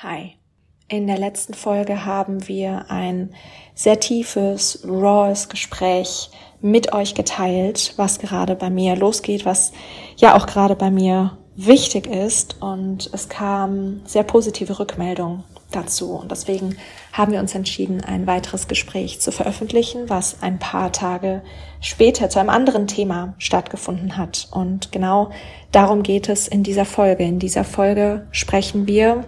Hi. 0.00 0.36
In 0.86 1.08
der 1.08 1.18
letzten 1.18 1.54
Folge 1.54 2.04
haben 2.04 2.46
wir 2.46 2.88
ein 2.88 3.34
sehr 3.74 3.98
tiefes, 3.98 4.84
raws 4.86 5.48
Gespräch 5.48 6.30
mit 6.60 6.92
euch 6.92 7.16
geteilt, 7.16 7.94
was 7.96 8.20
gerade 8.20 8.54
bei 8.54 8.70
mir 8.70 8.94
losgeht, 8.94 9.44
was 9.44 9.72
ja 10.16 10.36
auch 10.36 10.46
gerade 10.46 10.76
bei 10.76 10.92
mir 10.92 11.36
wichtig 11.56 12.06
ist. 12.06 12.62
Und 12.62 13.10
es 13.12 13.28
kam 13.28 14.02
sehr 14.04 14.22
positive 14.22 14.78
Rückmeldung 14.78 15.42
dazu. 15.72 16.12
Und 16.12 16.30
deswegen 16.30 16.76
haben 17.12 17.32
wir 17.32 17.40
uns 17.40 17.56
entschieden, 17.56 18.04
ein 18.04 18.28
weiteres 18.28 18.68
Gespräch 18.68 19.20
zu 19.20 19.32
veröffentlichen, 19.32 20.08
was 20.08 20.42
ein 20.44 20.60
paar 20.60 20.92
Tage 20.92 21.42
später 21.80 22.30
zu 22.30 22.38
einem 22.38 22.50
anderen 22.50 22.86
Thema 22.86 23.34
stattgefunden 23.38 24.16
hat. 24.16 24.46
Und 24.52 24.92
genau 24.92 25.30
darum 25.72 26.04
geht 26.04 26.28
es 26.28 26.46
in 26.46 26.62
dieser 26.62 26.84
Folge. 26.84 27.24
In 27.24 27.40
dieser 27.40 27.64
Folge 27.64 28.28
sprechen 28.30 28.86
wir 28.86 29.24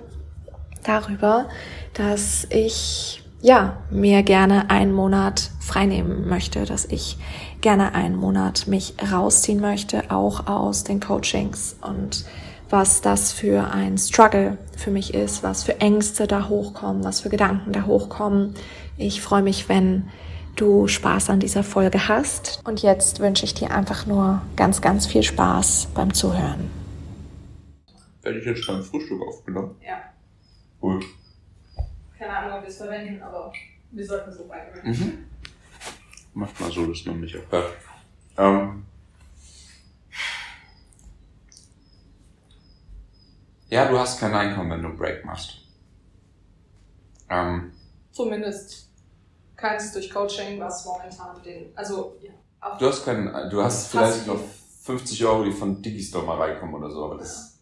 darüber, 0.85 1.49
dass 1.95 2.47
ich 2.51 3.23
ja 3.43 3.79
mir 3.91 4.23
gerne 4.23 4.71
einen 4.71 4.93
Monat 4.93 5.51
freinehmen 5.61 6.29
möchte, 6.29 6.65
dass 6.65 6.85
ich 6.85 7.17
gerne 7.61 7.95
einen 7.95 8.17
Monat 8.17 8.67
mich 8.67 8.95
rausziehen 9.11 9.61
möchte, 9.61 10.11
auch 10.11 10.47
aus 10.47 10.85
den 10.85 11.01
Coachings 11.01 11.77
und 11.81 12.25
was 12.71 13.01
das 13.01 13.33
für 13.33 13.73
ein 13.73 13.99
Struggle 13.99 14.57
für 14.77 14.91
mich 14.91 15.13
ist, 15.15 15.43
was 15.43 15.65
für 15.65 15.81
Ängste 15.81 16.27
da 16.27 16.49
hochkommen, 16.49 17.03
was 17.03 17.21
für 17.21 17.29
Gedanken 17.29 17.73
da 17.73 17.85
hochkommen. 17.87 18.55
Ich 18.97 19.21
freue 19.21 19.43
mich, 19.43 19.69
wenn 19.69 20.09
du 20.57 20.87
Spaß 20.87 21.31
an 21.31 21.41
dieser 21.41 21.65
Folge 21.65 22.09
hast. 22.09 22.61
Und 22.65 22.83
jetzt 22.83 23.21
wünsche 23.21 23.45
ich 23.45 23.55
dir 23.55 23.73
einfach 23.73 24.07
nur 24.07 24.43
ganz, 24.57 24.81
ganz 24.81 25.07
viel 25.07 25.23
Spaß 25.23 25.89
beim 25.95 26.15
Zuhören. 26.15 26.71
Werde 28.23 28.39
ich 28.39 28.45
jetzt 28.45 28.67
beim 28.67 28.83
Frühstück 28.83 29.21
aufgenommen? 29.23 29.77
Ja. 29.85 29.97
Cool. 30.83 31.01
Keine 32.19 32.37
Ahnung, 32.37 32.59
ob 32.59 32.63
wir 32.63 32.69
es 32.69 32.77
verwenden, 32.77 33.23
aber 33.23 33.53
wir 33.91 34.07
sollten 34.07 34.33
so 34.33 34.49
weitermachen. 34.49 34.91
Mhm. 34.91 35.27
Mach 36.35 36.61
mal 36.61 36.71
so, 36.71 36.87
dass 36.87 37.05
man 37.07 37.21
mich 37.21 37.37
auch 37.37 37.53
hört. 37.53 37.77
Ähm. 38.37 38.87
Ja, 43.69 43.89
du 43.89 43.99
hast 43.99 44.19
kein 44.19 44.35
Einkommen, 44.35 44.71
wenn 44.71 44.83
du 44.83 44.89
einen 44.89 44.97
Break 44.97 45.25
machst. 45.25 45.59
Ähm, 47.29 47.73
Zumindest 48.11 48.89
keins 49.57 49.93
durch 49.93 50.11
Coaching, 50.11 50.59
was 50.59 50.85
momentan 50.85 51.41
den, 51.43 51.77
also 51.77 52.17
ja, 52.21 52.77
du 52.77 52.87
hast 52.87 53.05
kein, 53.05 53.27
du 53.51 53.63
hast 53.63 53.89
vielleicht 53.89 54.27
noch 54.27 54.41
50 54.83 55.25
Euro, 55.25 55.45
die 55.45 55.53
von 55.53 55.81
Digistore 55.81 56.27
mal 56.27 56.39
reinkommen 56.39 56.75
oder 56.75 56.91
so, 56.91 57.05
aber 57.05 57.19
das, 57.19 57.61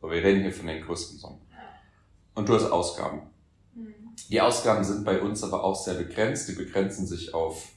aber 0.00 0.12
wir 0.12 0.22
reden 0.22 0.42
hier 0.42 0.52
von 0.52 0.66
den 0.66 0.82
größten 0.82 1.18
Summen. 1.18 1.40
Und 2.34 2.48
du 2.48 2.54
hast 2.54 2.70
Ausgaben. 2.70 3.22
Mhm. 3.74 3.94
Die 4.30 4.40
Ausgaben 4.40 4.84
sind 4.84 5.04
bei 5.04 5.20
uns 5.20 5.42
aber 5.42 5.62
auch 5.62 5.76
sehr 5.76 5.94
begrenzt. 5.94 6.48
Die 6.48 6.54
begrenzen 6.54 7.06
sich 7.06 7.34
auf 7.34 7.68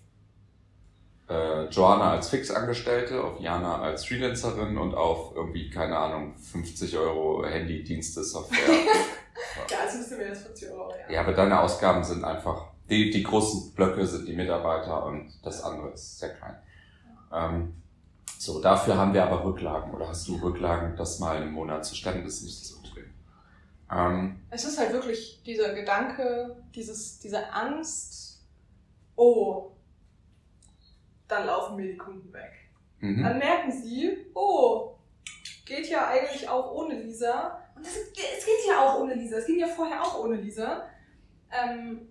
äh, 1.29 1.65
Joanna 1.65 2.11
als 2.11 2.29
Fixangestellte, 2.29 3.23
auf 3.23 3.39
Jana 3.39 3.81
als 3.81 4.05
Freelancerin 4.05 4.77
und 4.77 4.95
auf 4.95 5.35
irgendwie, 5.35 5.69
keine 5.69 5.97
Ahnung, 5.97 6.35
50 6.37 6.97
Euro 6.97 7.45
Handydienste, 7.45 8.23
Software. 8.23 8.57
Ja, 9.69 9.79
also 9.85 9.97
müssen 9.97 10.19
wir 10.19 10.29
das 10.29 10.43
40 10.43 10.71
Euro, 10.71 10.91
ja. 10.91 11.13
ja, 11.13 11.21
aber 11.21 11.33
deine 11.33 11.59
Ausgaben 11.59 12.03
sind 12.03 12.23
einfach, 12.23 12.67
die, 12.89 13.11
die 13.11 13.23
großen 13.23 13.73
Blöcke 13.73 14.05
sind 14.05 14.27
die 14.27 14.35
Mitarbeiter 14.35 15.05
und 15.05 15.31
das 15.43 15.63
andere 15.63 15.89
ist 15.91 16.19
sehr 16.19 16.33
klein. 16.33 16.55
Ähm, 17.31 17.73
so, 18.37 18.61
dafür 18.61 18.97
haben 18.97 19.13
wir 19.13 19.25
aber 19.25 19.43
Rücklagen 19.43 19.93
oder 19.93 20.07
hast 20.07 20.27
du 20.27 20.37
Rücklagen, 20.37 20.95
das 20.95 21.19
mal 21.19 21.41
im 21.41 21.51
Monat 21.51 21.85
zu 21.85 21.95
stemmen, 21.95 22.23
das 22.23 22.35
ist 22.35 22.43
nicht 22.43 22.61
das 22.61 22.71
Problem. 22.73 23.06
Ähm, 23.91 24.41
Es 24.49 24.65
ist 24.65 24.77
halt 24.79 24.91
wirklich 24.91 25.41
dieser 25.45 25.73
Gedanke, 25.73 26.61
dieses, 26.75 27.19
diese 27.19 27.51
Angst, 27.53 28.43
oh, 29.15 29.71
dann 31.27 31.45
laufen 31.45 31.75
mir 31.75 31.91
die 31.91 31.97
Kunden 31.97 32.31
weg. 32.33 32.51
mhm. 32.99 33.23
Dann 33.23 33.37
merken 33.39 33.71
sie, 33.71 34.25
oh, 34.33 34.95
geht 35.65 35.87
ja 35.89 36.07
eigentlich 36.07 36.47
auch 36.47 36.71
ohne 36.73 36.95
Lisa. 36.95 37.61
Und 37.75 37.85
das, 37.85 37.93
es 37.95 38.13
geht 38.45 38.67
ja 38.67 38.79
auch 38.85 38.99
ohne 39.01 39.13
Lisa. 39.13 39.37
Es 39.37 39.45
ging 39.45 39.59
ja 39.59 39.67
vorher 39.67 40.01
auch 40.01 40.23
ohne 40.23 40.35
Lisa. 40.35 40.83
Ähm, 41.51 42.07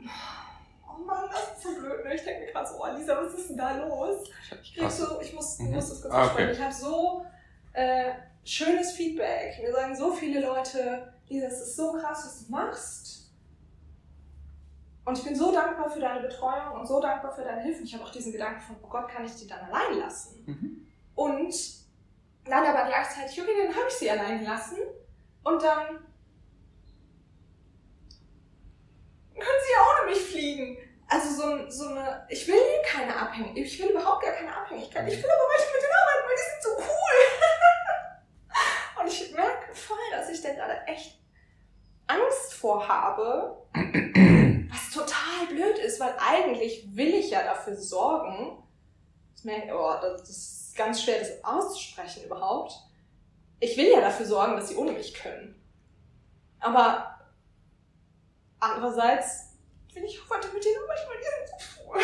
oh 0.00 1.02
Mann, 1.04 1.24
das 1.30 1.54
ist 1.58 1.62
so 1.62 1.80
blöd. 1.80 2.04
Ne? 2.04 2.14
Ich 2.14 2.22
denke 2.24 2.46
mir 2.46 2.52
gerade 2.52 2.68
so, 2.68 2.74
oh 2.82 2.86
Lisa, 2.96 3.16
was 3.22 3.34
ist 3.34 3.50
denn 3.50 3.56
da 3.56 3.76
los? 3.76 4.24
Ich 4.62 4.74
krieg 4.74 4.90
so. 4.90 5.20
ich 5.20 5.32
muss, 5.34 5.58
Mhm. 5.58 5.72
muss 5.72 5.88
das 5.88 6.02
kurz 6.02 6.14
Ah, 6.14 6.26
okay. 6.26 6.50
Ich 6.52 6.60
habe 6.60 6.72
so 6.72 7.24
äh, 7.72 8.12
schönes 8.44 8.92
Feedback. 8.92 9.58
Mir 9.62 9.72
sagen 9.72 9.94
so 9.96 10.12
viele 10.12 10.40
Leute, 10.40 11.12
Lisa, 11.28 11.46
es 11.46 11.60
ist 11.60 11.76
so 11.76 11.92
krass, 11.92 12.24
was 12.24 12.44
du 12.46 12.50
machst. 12.52 13.30
Und 15.04 15.18
ich 15.18 15.24
bin 15.24 15.34
so 15.34 15.50
dankbar 15.52 15.90
für 15.90 15.98
deine 16.00 16.20
Betreuung 16.20 16.72
und 16.78 16.86
so 16.86 17.00
dankbar 17.00 17.32
für 17.34 17.42
deine 17.42 17.62
Hilfe. 17.62 17.82
Ich 17.82 17.92
habe 17.94 18.04
auch 18.04 18.12
diesen 18.12 18.32
Gedanken 18.32 18.60
von, 18.60 18.76
oh 18.82 18.88
Gott, 18.88 19.08
kann 19.08 19.24
ich 19.24 19.34
die 19.34 19.46
dann 19.48 19.60
allein 19.60 19.98
lassen? 19.98 20.44
Mhm. 20.46 20.86
Und 21.14 21.54
dann 22.44 22.64
aber 22.64 22.86
gleichzeitig, 22.88 23.40
okay, 23.40 23.50
dann 23.66 23.74
habe 23.74 23.86
ich 23.88 23.94
sie 23.94 24.10
allein 24.10 24.38
gelassen. 24.40 24.76
Und 25.42 25.62
dann 25.62 25.86
können 29.34 29.60
sie 29.66 29.72
ja 29.72 29.80
ohne 30.02 30.10
mich 30.10 30.20
fliegen. 30.24 30.76
Also 31.08 31.34
so, 31.42 31.48
ein- 31.50 31.70
so 31.70 31.88
eine, 31.88 32.24
ich 32.30 32.46
will 32.46 32.54
keine 32.86 33.14
Abhängigkeit, 33.14 33.64
ich 33.64 33.82
will 33.82 33.90
überhaupt 33.90 34.22
gar 34.22 34.32
keine 34.32 34.54
Abhängigkeit. 34.56 35.06
Ich 35.08 35.16
will 35.22 35.30
aber 35.30 35.42
weiter 35.42 35.72
mit 35.74 35.82
denen 35.82 35.92
arbeiten, 36.00 36.28
weil 36.28 36.36
die 36.36 36.50
sind 36.50 36.62
so 36.62 36.70
cool. 36.78 37.16
Und 39.02 39.08
ich 39.08 39.34
merke 39.34 39.74
voll, 39.74 39.96
dass 40.12 40.28
ich 40.30 40.42
da 40.42 40.52
gerade 40.52 40.86
echt 40.86 41.18
Angst 42.06 42.54
vor 42.54 42.86
habe, 42.86 43.66
was 43.74 44.90
total 44.92 45.46
blöd 45.48 45.78
ist, 45.78 45.98
weil 45.98 46.14
eigentlich 46.18 46.94
will 46.94 47.14
ich 47.14 47.30
ja 47.30 47.42
dafür 47.42 47.74
sorgen, 47.74 48.62
das, 49.34 49.44
merke, 49.44 49.74
oh, 49.74 49.94
das 50.00 50.28
ist 50.28 50.76
ganz 50.76 51.02
schwer, 51.02 51.18
das 51.18 51.42
auszusprechen 51.42 52.24
überhaupt. 52.24 52.74
Ich 53.60 53.76
will 53.76 53.90
ja 53.90 54.00
dafür 54.00 54.26
sorgen, 54.26 54.56
dass 54.56 54.68
sie 54.68 54.76
ohne 54.76 54.92
mich 54.92 55.14
können. 55.14 55.60
Aber 56.60 57.18
andererseits 58.60 59.56
will 59.94 60.04
ich 60.04 60.18
weiter 60.30 60.48
mit 60.52 60.64
denen 60.64 60.86
sind 60.86 61.60
so 61.60 61.82
cool. 61.86 62.00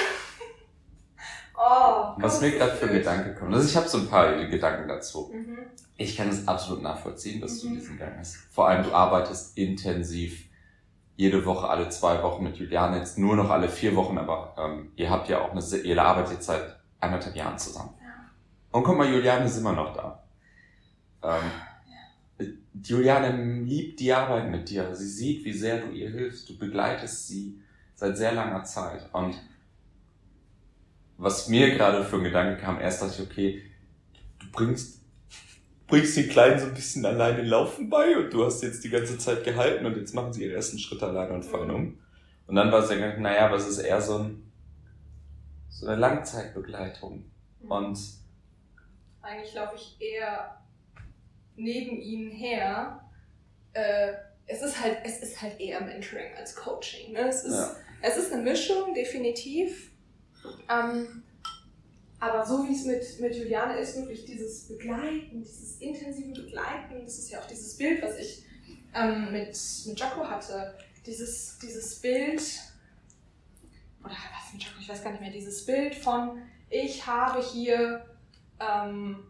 Oh, 1.59 2.15
Was 2.19 2.41
mir 2.41 2.53
gerade 2.53 2.73
für. 2.73 2.89
Gedanken 2.89 3.35
kommen. 3.35 3.53
Also 3.55 3.67
ich 3.69 3.77
habe 3.77 3.89
so 3.89 3.99
ein 3.99 4.09
paar 4.09 4.33
Gedanken 4.47 4.89
dazu. 4.89 5.31
Mhm. 5.33 5.59
Ich 5.97 6.17
kann 6.17 6.29
es 6.29 6.47
absolut 6.47 6.83
nachvollziehen, 6.83 7.41
dass 7.41 7.61
du 7.61 7.69
Mhm. 7.71 7.75
diesen 7.75 7.99
Gang 7.99 8.17
hast. 8.19 8.37
Vor 8.51 8.69
allem, 8.69 8.85
du 8.85 8.93
arbeitest 8.93 9.59
intensiv 9.59 10.45
jede 11.17 11.45
Woche, 11.45 11.69
alle 11.69 11.89
zwei 11.89 12.23
Wochen 12.23 12.45
mit 12.45 12.57
Juliane, 12.57 12.99
jetzt 12.99 13.19
nur 13.19 13.35
noch 13.35 13.51
alle 13.51 13.69
vier 13.69 13.97
Wochen, 13.97 14.17
aber 14.19 14.55
ähm, 14.57 14.93
ihr 14.95 15.11
habt 15.11 15.29
ja 15.29 15.41
auch 15.41 15.51
eine, 15.51 15.61
ihr 15.83 16.01
arbeitet 16.01 16.35
jetzt 16.35 16.47
seit 16.47 16.79
anderthalb 17.01 17.35
Jahren 17.35 17.59
zusammen. 17.59 17.91
Ja. 18.01 18.07
Und 18.71 18.85
guck 18.85 18.97
mal, 18.97 19.13
Juliane 19.13 19.45
ist 19.47 19.59
immer 19.59 19.73
noch 19.73 19.93
da. 19.93 20.23
Ähm, 21.25 21.51
Juliane 22.81 23.63
liebt 23.65 23.99
die 23.99 24.13
Arbeit 24.13 24.49
mit 24.51 24.69
dir. 24.71 24.95
Sie 24.95 25.09
sieht, 25.09 25.45
wie 25.45 25.53
sehr 25.53 25.81
du 25.81 25.91
ihr 25.91 26.11
hilfst. 26.11 26.49
Du 26.49 26.57
begleitest 26.57 27.27
sie 27.27 27.61
seit 27.97 28.17
sehr 28.17 28.33
langer 28.33 28.63
Zeit. 28.63 29.09
Und 29.13 29.35
was 31.19 31.49
mir 31.49 31.71
gerade 31.75 32.05
für 32.05 32.17
ein 32.17 32.25
Gedanke 32.25 32.61
kam, 32.63 32.81
erst 32.81 33.03
dachte 33.03 33.23
ich, 33.23 33.29
okay, 33.29 33.63
du 34.39 34.47
bringst, 34.53 35.03
bringst 35.89 36.17
den 36.17 36.29
Kleinen 36.29 36.59
so 36.61 36.67
ein 36.67 36.75
bisschen 36.75 37.05
alleine 37.05 37.43
Laufen 37.43 37.91
bei 37.91 38.17
und 38.17 38.33
du 38.33 38.45
hast 38.45 38.63
jetzt 38.63 38.85
die 38.85 38.89
ganze 38.89 39.19
Zeit 39.19 39.45
gehalten 39.45 39.85
und 39.85 39.97
jetzt 39.97 40.15
machen 40.15 40.33
sie 40.33 40.45
ihre 40.45 40.55
ersten 40.55 40.79
Schritte 40.79 41.07
alleine 41.07 41.35
und 41.35 41.43
fallen 41.45 41.71
um. 41.71 41.99
Und 42.47 42.55
dann 42.55 42.71
war 42.73 42.81
es 42.81 42.89
der 42.89 42.97
Gedanke, 42.99 43.21
naja, 43.21 43.47
aber 43.47 43.57
es 43.57 43.67
ist 43.67 43.79
eher 43.79 44.01
so, 44.01 44.19
ein, 44.19 44.51
so 45.69 45.87
eine 45.87 45.97
Langzeitbegleitung. 45.97 47.25
Und 47.69 47.99
Eigentlich 49.21 49.55
laufe 49.55 49.75
ich 49.77 49.97
eher 50.01 50.63
neben 51.57 51.97
ihnen 52.01 52.31
her. 52.31 53.03
Äh, 53.73 54.13
es 54.47 54.63
ist 54.63 54.83
halt, 54.83 54.99
es 55.05 55.19
ist 55.19 55.43
halt 55.43 55.61
eher 55.61 55.81
Mentoring 55.83 56.33
als 56.39 56.55
Coaching. 56.55 57.13
Ne? 57.13 57.29
Es, 57.29 57.45
ist, 57.45 57.55
Ja. 57.55 57.77
es 58.03 58.17
ist 58.17 58.33
eine 58.33 58.43
Mischung, 58.43 58.95
definitiv. 58.95 59.91
Ähm, 60.69 61.23
aber 62.21 62.45
so 62.45 62.67
wie 62.67 62.75
es 62.75 62.85
mit, 62.85 63.21
mit 63.21 63.37
Juliane 63.37 63.79
ist, 63.79 63.97
wirklich 63.97 64.25
dieses 64.25 64.67
Begleiten, 64.67 65.43
dieses 65.43 65.79
intensive 65.81 66.43
Begleiten, 66.43 67.05
das 67.05 67.19
ist 67.19 67.31
ja 67.31 67.41
auch 67.41 67.47
dieses 67.47 67.77
Bild, 67.77 68.03
was 68.03 68.19
ich 68.19 68.45
ähm, 68.95 69.33
mit, 69.33 69.57
mit 69.87 70.01
Jaco 70.01 70.29
hatte. 70.29 70.75
Dieses, 71.07 71.59
dieses 71.59 72.01
Bild, 72.01 72.43
oder 74.01 74.11
was 74.13 74.53
mit 74.53 74.63
Jaco, 74.63 74.75
ich 74.81 74.89
weiß 74.89 75.03
gar 75.03 75.13
nicht 75.13 75.21
mehr, 75.21 75.31
dieses 75.31 75.65
Bild 75.65 75.95
von, 75.95 76.43
ich 76.71 77.07
habe 77.07 77.41
hier 77.41 78.05
ähm, 78.61 79.25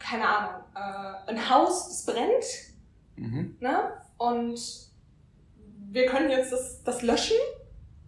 keine 0.00 0.26
Ahnung, 0.26 0.62
äh, 0.74 1.30
ein 1.30 1.50
Haus, 1.50 1.88
das 1.88 2.06
brennt, 2.06 2.44
mhm. 3.16 3.56
ne? 3.60 3.92
Und 4.18 4.60
wir 5.90 6.06
können 6.06 6.30
jetzt 6.30 6.52
das, 6.52 6.82
das 6.82 7.02
löschen. 7.02 7.36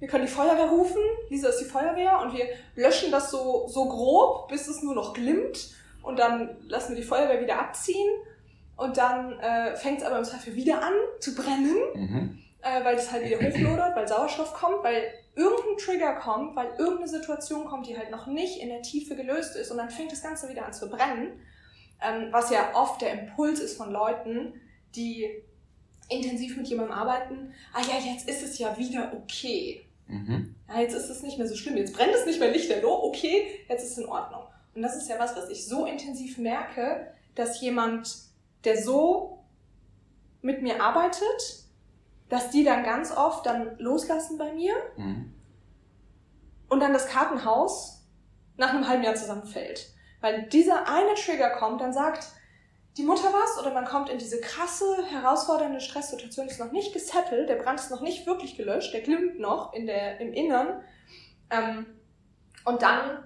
Wir 0.03 0.09
können 0.09 0.27
die 0.27 0.33
Feuerwehr 0.33 0.67
rufen. 0.67 1.01
Lisa 1.29 1.49
ist 1.51 1.61
die 1.61 1.65
Feuerwehr 1.65 2.19
und 2.23 2.35
wir 2.37 2.47
löschen 2.75 3.13
das 3.13 3.31
so, 3.31 3.69
so 3.69 3.87
grob, 3.89 4.49
bis 4.49 4.67
es 4.67 4.83
nur 4.83 4.97
noch 4.97 5.15
glimmt. 5.15 5.77
Und 6.03 6.19
dann 6.19 6.57
lassen 6.67 6.95
wir 6.97 7.01
die 7.01 7.07
Feuerwehr 7.07 7.41
wieder 7.41 7.61
abziehen. 7.61 8.11
Und 8.77 8.97
dann 8.97 9.39
äh, 9.39 9.77
fängt 9.77 10.01
es 10.01 10.05
aber 10.05 10.19
im 10.19 10.25
Zweifel 10.25 10.57
wieder 10.57 10.83
an 10.83 10.93
zu 11.21 11.37
brennen, 11.37 11.77
Mhm. 11.95 12.39
äh, 12.63 12.85
weil 12.85 12.97
es 12.97 13.13
halt 13.13 13.25
wieder 13.25 13.39
hochlodert, 13.39 13.95
weil 13.95 14.09
Sauerstoff 14.09 14.53
kommt, 14.55 14.83
weil 14.83 15.05
irgendein 15.37 15.77
Trigger 15.79 16.15
kommt, 16.17 16.57
weil 16.57 16.71
irgendeine 16.79 17.07
Situation 17.07 17.65
kommt, 17.67 17.87
die 17.87 17.97
halt 17.97 18.11
noch 18.11 18.27
nicht 18.27 18.61
in 18.61 18.71
der 18.71 18.83
Tiefe 18.83 19.15
gelöst 19.15 19.55
ist. 19.55 19.71
Und 19.71 19.77
dann 19.77 19.89
fängt 19.89 20.11
das 20.11 20.23
Ganze 20.25 20.49
wieder 20.49 20.67
an 20.67 20.73
zu 20.73 20.91
brennen. 20.91 21.41
Ähm, 22.05 22.27
was 22.33 22.51
ja 22.51 22.75
oft 22.75 23.01
der 23.03 23.13
Impuls 23.13 23.61
ist 23.61 23.77
von 23.77 23.93
Leuten, 23.93 24.61
die 24.97 25.31
intensiv 26.09 26.57
mit 26.57 26.67
jemandem 26.67 26.93
arbeiten. 26.97 27.55
Ah 27.73 27.81
ja, 27.83 28.05
jetzt 28.05 28.29
ist 28.29 28.43
es 28.43 28.59
ja 28.59 28.77
wieder 28.77 29.13
okay. 29.15 29.87
Mhm. 30.07 30.55
Ja, 30.69 30.81
jetzt 30.81 30.95
ist 30.95 31.09
es 31.09 31.23
nicht 31.23 31.39
mehr 31.39 31.47
so 31.47 31.55
schlimm. 31.57 31.77
Jetzt 31.77 31.95
brennt 31.95 32.15
es 32.15 32.27
nicht 32.27 32.41
mehr 32.41 32.51
lichterloh. 32.51 33.03
Okay, 33.05 33.61
jetzt 33.69 33.85
ist 33.85 33.93
es 33.93 33.99
in 33.99 34.07
Ordnung. 34.09 34.43
Und 34.75 34.83
das 34.83 34.97
ist 34.97 35.09
ja 35.09 35.19
was, 35.19 35.37
was 35.37 35.49
ich 35.51 35.67
so 35.67 35.87
intensiv 35.87 36.39
merke, 36.39 37.13
dass 37.35 37.61
jemand, 37.61 38.15
der 38.65 38.83
so 38.83 39.39
mit 40.41 40.63
mir 40.63 40.83
arbeitet, 40.83 41.65
dass 42.29 42.51
die 42.51 42.65
dann 42.65 42.83
ganz 42.85 43.11
oft 43.15 43.45
dann 43.47 43.79
loslassen 43.79 44.39
bei 44.39 44.53
mir 44.53 44.75
Mhm. 44.97 45.33
und 46.69 46.81
dann 46.81 46.93
das 46.93 47.07
Kartenhaus 47.09 48.07
nach 48.57 48.71
einem 48.71 48.89
halben 48.89 49.03
Jahr 49.05 49.15
zusammenfällt. 49.15 49.93
Weil 50.21 50.45
dieser 50.49 50.89
eine 50.89 51.15
Trigger 51.15 51.51
kommt, 51.51 51.81
dann 51.81 51.93
sagt 51.93 52.29
die 52.97 53.05
Mutter 53.05 53.33
was 53.33 53.59
oder 53.59 53.73
man 53.73 53.87
kommt 53.87 54.11
in 54.11 54.19
diese 54.19 54.41
krasse, 54.41 55.05
herausfordernde 55.11 55.81
Stresssituation, 55.81 56.49
ist 56.49 56.61
noch 56.61 56.73
nicht 56.73 56.93
gesettelt, 56.93 57.49
der 57.49 57.57
Brand 57.57 57.81
ist 57.81 57.91
noch 57.91 58.03
nicht 58.03 58.27
wirklich 58.27 58.57
gelöscht, 58.57 58.93
der 58.93 59.01
glimmt 59.01 59.39
noch 59.39 59.73
in 59.73 59.87
der, 59.87 60.21
im 60.21 60.33
Innern. 60.33 60.83
Ähm, 61.51 61.87
und 62.65 62.83
dann 62.83 63.25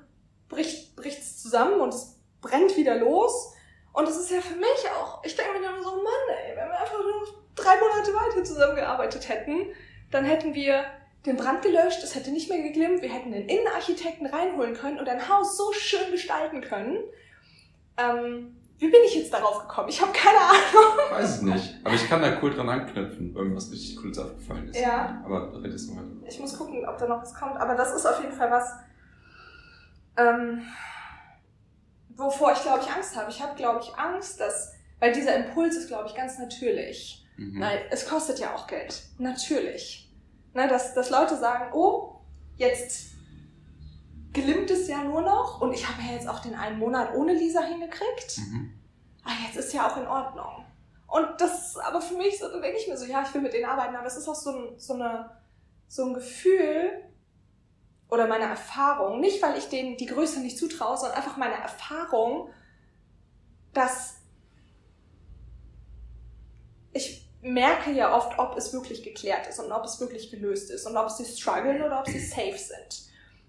bricht 0.49 0.97
es 0.97 1.43
zusammen 1.43 1.81
und 1.81 1.93
es 1.93 2.17
brennt 2.41 2.77
wieder 2.77 2.97
los. 2.97 3.55
Und 3.93 4.09
es 4.09 4.17
ist 4.17 4.31
ja 4.31 4.41
für 4.41 4.57
mich 4.57 4.91
auch, 5.01 5.25
ich 5.25 5.35
denke 5.35 5.59
mir 5.59 5.63
dann 5.63 5.83
so, 5.83 5.91
Mann, 5.91 6.37
ey, 6.45 6.57
wenn 6.57 6.69
wir 6.69 6.81
einfach 6.81 7.03
nur 7.03 7.45
drei 7.55 7.77
Monate 7.81 8.15
weiter 8.15 8.45
zusammengearbeitet 8.45 9.29
hätten, 9.29 9.73
dann 10.11 10.25
hätten 10.25 10.55
wir 10.55 10.85
den 11.25 11.37
Brand 11.37 11.63
gelöscht, 11.63 12.03
es 12.05 12.15
hätte 12.15 12.31
nicht 12.31 12.49
mehr 12.49 12.63
geglimmt, 12.63 13.03
wir 13.03 13.13
hätten 13.13 13.33
den 13.33 13.49
Innenarchitekten 13.49 14.27
reinholen 14.27 14.75
können 14.75 15.01
und 15.01 15.09
ein 15.09 15.29
Haus 15.29 15.57
so 15.57 15.73
schön 15.73 16.13
gestalten 16.13 16.61
können. 16.61 16.99
Ähm, 17.97 18.57
wie 18.79 18.91
bin 18.91 19.01
ich 19.07 19.15
jetzt 19.17 19.33
darauf 19.33 19.61
gekommen? 19.61 19.89
Ich 19.89 20.01
habe 20.01 20.13
keine 20.13 20.39
Ahnung. 20.39 21.11
Weiß 21.11 21.37
ich 21.37 21.43
nicht. 21.43 21.75
Aber 21.83 21.95
ich 21.95 22.09
kann 22.09 22.21
da 22.21 22.39
cool 22.43 22.53
dran 22.55 22.69
anknüpfen, 22.69 23.35
weil 23.35 23.45
mir 23.47 23.57
was 23.57 23.71
richtig 23.71 23.97
Cooles 23.97 24.19
aufgefallen 24.19 24.69
ist. 24.69 24.79
Ja, 24.79 25.23
Aber 25.25 25.63
redest 25.63 25.89
du 25.91 25.97
weiter. 25.97 26.07
ich 26.27 26.39
muss 26.39 26.57
gucken, 26.57 26.87
ob 26.87 26.99
da 26.99 27.07
noch 27.07 27.23
was 27.23 27.35
kommt. 27.35 27.57
Aber 27.57 27.75
das 27.75 27.95
ist 27.95 28.05
auf 28.05 28.21
jeden 28.21 28.33
Fall 28.33 28.51
was, 28.51 28.71
ähm, 30.19 30.63
wovor 32.17 32.53
ich 32.53 32.63
glaube 32.63 32.81
ich 32.83 32.91
Angst 32.91 33.17
habe. 33.17 33.31
Ich 33.31 33.43
habe 33.43 33.55
glaube 33.57 33.81
ich 33.83 33.95
Angst, 33.97 34.41
dass, 34.41 34.75
weil 35.01 35.13
dieser 35.13 35.35
Impuls 35.37 35.77
ist 35.77 35.89
glaube 35.89 36.09
ich 36.09 36.15
ganz 36.15 36.39
natürlich. 36.39 37.27
Mhm. 37.39 37.61
Weil 37.61 37.81
es 37.91 38.09
kostet 38.09 38.39
ja 38.39 38.55
auch 38.55 38.67
Geld. 38.67 39.03
Natürlich. 39.19 40.11
Ne, 40.55 40.69
dass, 40.69 40.95
dass 40.95 41.11
Leute 41.11 41.37
sagen, 41.37 41.71
oh, 41.75 42.21
jetzt 42.57 43.16
gelimmt 44.37 44.71
es 44.71 44.87
ja 44.87 45.03
nur 45.03 45.23
noch 45.23 45.63
und 45.63 45.73
ich 45.73 45.89
habe 45.89 46.03
ja 46.03 46.13
jetzt 46.13 46.29
auch 46.29 46.41
den 46.41 46.55
einen 46.55 46.79
Monat 46.79 47.15
ohne 47.15 47.33
Lisa 47.33 47.63
hingekriegt. 47.63 48.39
Mhm. 48.39 48.79
Ah, 49.25 49.33
jetzt 49.47 49.57
ist 49.57 49.73
ja 49.73 49.91
auch 49.91 49.97
in 49.97 50.07
Ordnung. 50.07 50.65
Und 51.09 51.41
das 51.41 51.69
ist 51.69 51.79
aber 51.79 52.01
für 52.01 52.15
mich 52.15 52.39
so, 52.39 52.49
da 52.49 52.61
denke 52.61 52.79
ich 52.79 52.87
mir 52.87 52.99
so, 52.99 53.07
ja, 53.07 53.23
ich 53.23 53.33
will 53.33 53.41
mit 53.41 53.55
denen 53.55 53.65
arbeiten, 53.65 53.97
aber 53.97 54.07
es 54.07 54.17
ist 54.17 54.29
auch 54.29 54.35
so 54.35 54.51
ein, 54.51 54.79
so 54.79 54.95
eine, 54.95 55.31
so 55.89 56.05
ein 56.05 56.15
Gefühl 56.15 57.03
oder 58.11 58.27
meine 58.27 58.45
Erfahrung, 58.45 59.21
nicht 59.21 59.43
weil 59.43 59.57
ich 59.57 59.69
denen 59.69 59.97
die 59.97 60.07
Größe 60.07 60.41
nicht 60.41 60.59
zutraue, 60.59 60.99
sondern 60.99 61.17
einfach 61.17 61.39
meine 61.39 61.55
Erfahrung, 61.55 62.51
dass 63.73 64.17
ich 66.93 67.27
merke 67.41 67.91
ja 67.93 68.15
oft, 68.15 68.39
ob 68.39 68.57
es 68.57 68.73
wirklich 68.73 69.03
geklärt 69.03 69.47
ist 69.47 69.61
und 69.61 69.73
ob 69.73 69.85
es 69.85 69.99
wirklich 69.99 70.31
gelöst 70.31 70.71
ist 70.71 70.87
und 70.87 70.97
ob 70.97 71.11
sie 71.11 71.25
strugglen 71.25 71.83
oder 71.83 72.01
ob 72.01 72.07
sie 72.07 72.19
safe 72.21 72.59
sind. 72.59 73.07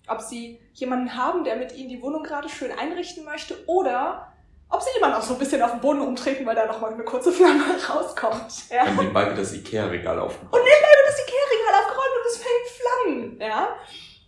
Ob 0.07 0.21
sie 0.21 0.59
jemanden 0.73 1.15
haben, 1.15 1.43
der 1.43 1.55
mit 1.57 1.73
ihnen 1.75 1.89
die 1.89 2.01
Wohnung 2.01 2.23
gerade 2.23 2.49
schön 2.49 2.71
einrichten 2.71 3.25
möchte 3.25 3.55
oder 3.67 4.33
ob 4.69 4.81
sie 4.81 4.89
jemanden 4.95 5.17
auch 5.17 5.23
so 5.23 5.33
ein 5.33 5.39
bisschen 5.39 5.61
auf 5.61 5.71
den 5.71 5.79
Boden 5.79 6.01
umtreten, 6.01 6.45
weil 6.45 6.55
da 6.55 6.65
nochmal 6.65 6.93
eine 6.93 7.03
kurze 7.03 7.31
Flamme 7.31 7.63
rauskommt. 7.89 8.69
Ja. 8.69 8.85
Dann 8.85 8.97
nebenbei 8.97 9.25
wieder 9.25 9.37
das 9.37 9.53
Ikea-Regal 9.53 10.19
aufgebaut. 10.19 10.53
Und 10.53 10.65
nebenbei 10.65 10.87
wird 10.87 11.07
das 11.07 11.19
Ikea-Regal 11.19 11.83
aufgeräumt 11.83 12.15
und 12.17 12.27
es 12.27 12.37
fängt 12.37 13.37
Flammen. 13.37 13.41
Ja? 13.41 13.75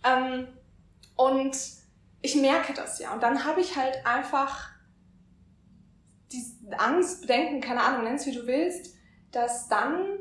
Ähm, 0.04 0.48
und 1.16 1.56
ich 2.22 2.36
merke 2.36 2.72
das 2.72 2.98
ja. 2.98 3.12
Und 3.12 3.22
dann 3.22 3.44
habe 3.44 3.60
ich 3.60 3.76
halt 3.76 4.04
einfach 4.06 4.70
die 6.32 6.42
Angst, 6.78 7.22
Bedenken, 7.22 7.60
keine 7.60 7.82
Ahnung, 7.82 8.04
nenn's 8.04 8.26
wie 8.26 8.34
du 8.34 8.46
willst, 8.46 8.94
dass 9.32 9.68
dann 9.68 10.18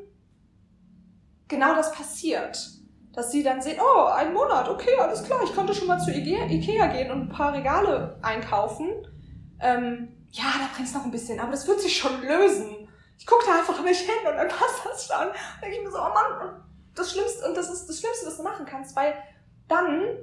genau 1.48 1.76
das 1.76 1.92
passiert. 1.94 2.79
Dass 3.20 3.34
sie 3.34 3.44
dann 3.44 3.62
sehen, 3.62 3.82
oh, 3.82 4.06
ein 4.06 4.34
Monat, 4.34 4.70
okay, 4.70 4.98
alles 4.98 5.22
klar, 5.24 5.42
ich 5.44 5.54
konnte 5.54 5.74
schon 5.74 5.90
mal 5.90 6.00
zu 6.00 6.10
Ikea, 6.10 6.88
gehen 6.88 7.12
und 7.12 7.24
ein 7.24 7.28
paar 7.28 7.54
Regale 7.54 8.18
einkaufen. 8.22 8.88
Ähm, 9.60 10.16
ja, 10.32 10.46
da 10.58 10.74
brennt's 10.74 10.94
noch 10.94 11.04
ein 11.04 11.12
bisschen, 11.12 11.38
aber 11.38 11.52
das 11.52 11.68
wird 11.68 11.82
sich 11.82 11.98
schon 11.98 12.22
lösen. 12.22 12.88
Ich 13.18 13.26
gucke 13.28 13.46
da 13.46 13.60
einfach 13.60 13.84
nicht 13.84 14.00
hin 14.00 14.26
und 14.26 14.38
dann 14.38 14.48
passt 14.48 14.86
das 14.86 15.06
schon. 15.06 15.18
Dann 15.18 15.34
denke 15.62 15.76
ich 15.76 15.84
mir 15.84 15.92
so, 15.92 15.98
oh 15.98 16.14
Mann, 16.14 16.48
und 16.48 16.64
das 16.96 17.12
Schlimmste, 17.12 17.46
und 17.46 17.58
das 17.58 17.70
ist 17.70 17.90
das 17.90 18.00
Schlimmste, 18.00 18.28
was 18.28 18.38
du 18.38 18.44
machen 18.44 18.66
kannst, 18.66 18.96
weil 18.96 19.14
dann 19.68 20.20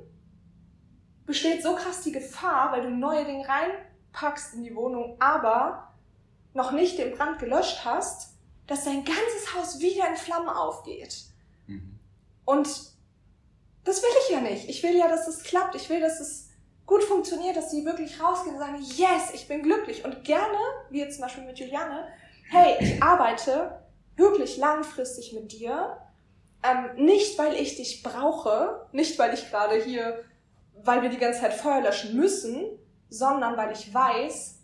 besteht 1.27 1.63
so 1.63 1.75
krass 1.75 2.01
die 2.01 2.13
Gefahr, 2.13 2.73
weil 2.73 2.81
du 2.81 2.89
neue 2.89 3.27
Dinge 3.27 3.47
reinpackst 3.47 4.55
in 4.55 4.63
die 4.63 4.75
Wohnung, 4.75 5.19
aber 5.21 5.93
noch 6.55 6.73
nicht 6.73 6.99
den 6.99 7.15
Brand 7.15 7.41
gelöscht 7.41 7.85
hast, 7.85 8.39
dass 8.67 8.85
dein 8.85 9.05
ganzes 9.05 9.55
Haus 9.55 9.81
wieder 9.81 10.09
in 10.09 10.17
Flammen 10.17 10.49
aufgeht. 10.49 11.36
Und 12.47 12.69
das 13.85 14.03
will 14.03 14.11
ich 14.25 14.31
ja 14.31 14.41
nicht. 14.41 14.69
Ich 14.71 14.83
will 14.83 14.97
ja, 14.97 15.09
dass 15.09 15.29
es 15.29 15.43
klappt. 15.43 15.75
Ich 15.75 15.91
will, 15.91 16.01
dass 16.01 16.21
es 16.21 16.49
gut 16.87 17.05
funktioniert, 17.05 17.57
dass 17.57 17.71
sie 17.71 17.85
wirklich 17.85 18.21
rausgehen 18.23 18.55
und 18.55 18.61
sagen, 18.61 18.79
yes, 18.81 19.35
ich 19.35 19.47
bin 19.47 19.63
glücklich. 19.63 20.05
Und 20.05 20.25
gerne, 20.25 20.57
wie 20.89 21.01
jetzt 21.01 21.17
zum 21.17 21.23
Beispiel 21.23 21.45
mit 21.45 21.59
Juliane, 21.59 22.09
hey, 22.49 22.77
ich 22.81 23.03
arbeite 23.03 23.83
wirklich 24.17 24.57
langfristig 24.57 25.33
mit 25.35 25.53
dir. 25.53 25.99
Ähm, 26.63 27.05
nicht, 27.05 27.39
weil 27.39 27.55
ich 27.55 27.77
dich 27.77 28.03
brauche, 28.03 28.87
nicht, 28.93 29.19
weil 29.19 29.35
ich 29.35 29.51
gerade 29.51 29.77
hier, 29.77 30.25
weil 30.83 31.03
wir 31.03 31.11
die 31.11 31.19
ganze 31.19 31.41
Zeit 31.41 31.53
Feuer 31.53 31.83
löschen 31.83 32.17
müssen, 32.17 32.65
sondern 33.09 33.57
weil 33.57 33.73
ich 33.73 33.93
weiß, 33.93 34.59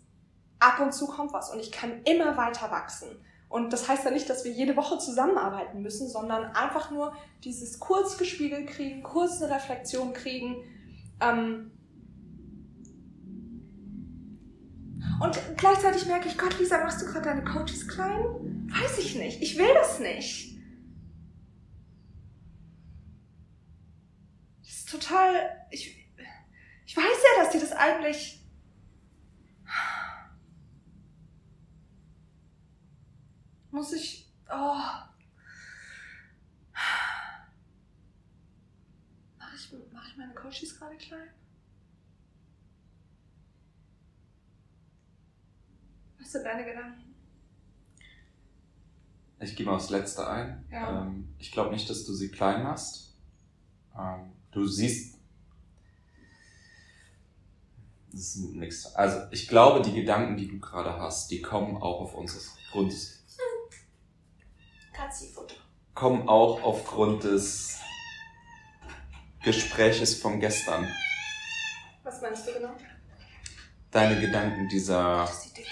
ab 0.59 0.79
und 0.79 0.93
zu 0.93 1.07
kommt 1.07 1.33
was 1.33 1.51
und 1.51 1.59
ich 1.59 1.71
kann 1.71 2.01
immer 2.03 2.35
weiter 2.37 2.71
wachsen. 2.71 3.23
Und 3.53 3.71
das 3.71 3.87
heißt 3.87 4.03
ja 4.03 4.09
nicht, 4.09 4.27
dass 4.31 4.45
wir 4.45 4.51
jede 4.51 4.75
Woche 4.75 4.97
zusammenarbeiten 4.97 5.83
müssen, 5.83 6.09
sondern 6.09 6.45
einfach 6.55 6.89
nur 6.89 7.15
dieses 7.43 7.79
kurz 7.79 8.17
gespiegelt 8.17 8.65
kriegen, 8.65 9.03
kurz 9.03 9.43
eine 9.43 9.53
Reflexion 9.53 10.11
kriegen. 10.11 10.55
Ähm 11.21 11.69
und 15.21 15.39
gleichzeitig 15.55 16.07
merke 16.07 16.29
ich, 16.29 16.35
Gott, 16.35 16.57
Lisa, 16.57 16.79
machst 16.79 17.03
du 17.03 17.05
gerade 17.05 17.25
deine 17.25 17.43
Coaches 17.43 17.87
klein? 17.87 18.67
Weiß 18.71 18.97
ich 18.97 19.13
nicht. 19.17 19.39
Ich 19.39 19.55
will 19.59 19.71
das 19.75 19.99
nicht. 19.99 20.57
Das 24.63 24.71
ist 24.71 24.89
total. 24.89 25.29
Ich, 25.69 26.09
ich 26.87 26.97
weiß 26.97 27.03
ja, 27.05 27.43
dass 27.43 27.51
die 27.51 27.59
das 27.59 27.71
eigentlich. 27.71 28.42
Muss 33.73 33.91
ich. 33.93 34.31
Oh. 34.51 34.77
Mach 39.39 39.53
ich, 39.55 39.73
mach 39.91 40.07
ich 40.07 40.15
meine 40.15 40.35
Coaches 40.35 40.77
gerade 40.77 40.95
klein? 40.95 41.29
Was 46.19 46.31
sind 46.31 46.45
deine 46.45 46.63
Gedanken? 46.65 47.15
Ich 49.39 49.55
gehe 49.55 49.65
mal 49.65 49.77
aufs 49.77 49.89
Letzte 49.89 50.29
ein. 50.29 50.63
Ja. 50.71 51.01
Ähm, 51.01 51.33
ich 51.39 51.51
glaube 51.51 51.71
nicht, 51.71 51.89
dass 51.89 52.05
du 52.05 52.13
sie 52.13 52.29
klein 52.29 52.61
machst. 52.61 53.15
Ähm, 53.97 54.33
du 54.51 54.67
siehst. 54.67 55.17
Das 58.11 58.35
ist 58.35 58.53
nichts. 58.53 58.85
Also 58.93 59.31
ich 59.31 59.47
glaube, 59.47 59.81
die 59.81 59.95
Gedanken, 59.95 60.37
die 60.37 60.47
du 60.47 60.59
gerade 60.59 60.93
hast, 60.99 61.31
die 61.31 61.41
kommen 61.41 61.75
auch 61.77 62.01
auf 62.01 62.13
uns 62.13 62.55
Grund 62.71 62.93
Katzifutter. 65.03 65.55
kommen 65.93 66.29
auch 66.29 66.63
aufgrund 66.63 67.23
des 67.25 67.79
Gespräches 69.43 70.15
von 70.21 70.39
gestern. 70.39 70.87
Was 72.03 72.21
meinst 72.21 72.47
du 72.47 72.53
genau? 72.53 72.73
Deine 73.91 74.19
Gedanken 74.19 74.69
dieser 74.69 75.29
dick. 75.55 75.67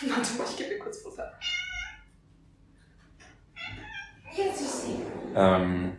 Warte 0.00 0.34
mal, 0.34 0.44
ich 0.50 0.56
gebe 0.56 0.70
dir 0.70 0.78
kurz 0.80 0.98
Futter. 0.98 1.38
Jetzt 4.36 4.60
ist 4.60 4.82
sie. 4.82 4.96
ähm, 5.34 5.96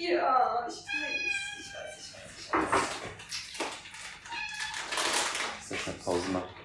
Ja, 0.00 0.66
ich 0.68 0.74
weiß, 0.74 0.84
ich 1.60 1.74
weiß, 1.74 1.98
ich 1.98 2.14
weiß, 2.14 2.32
ich 5.70 5.80
weiß. 5.86 6.04
Pause 6.04 6.28
macht. 6.30 6.63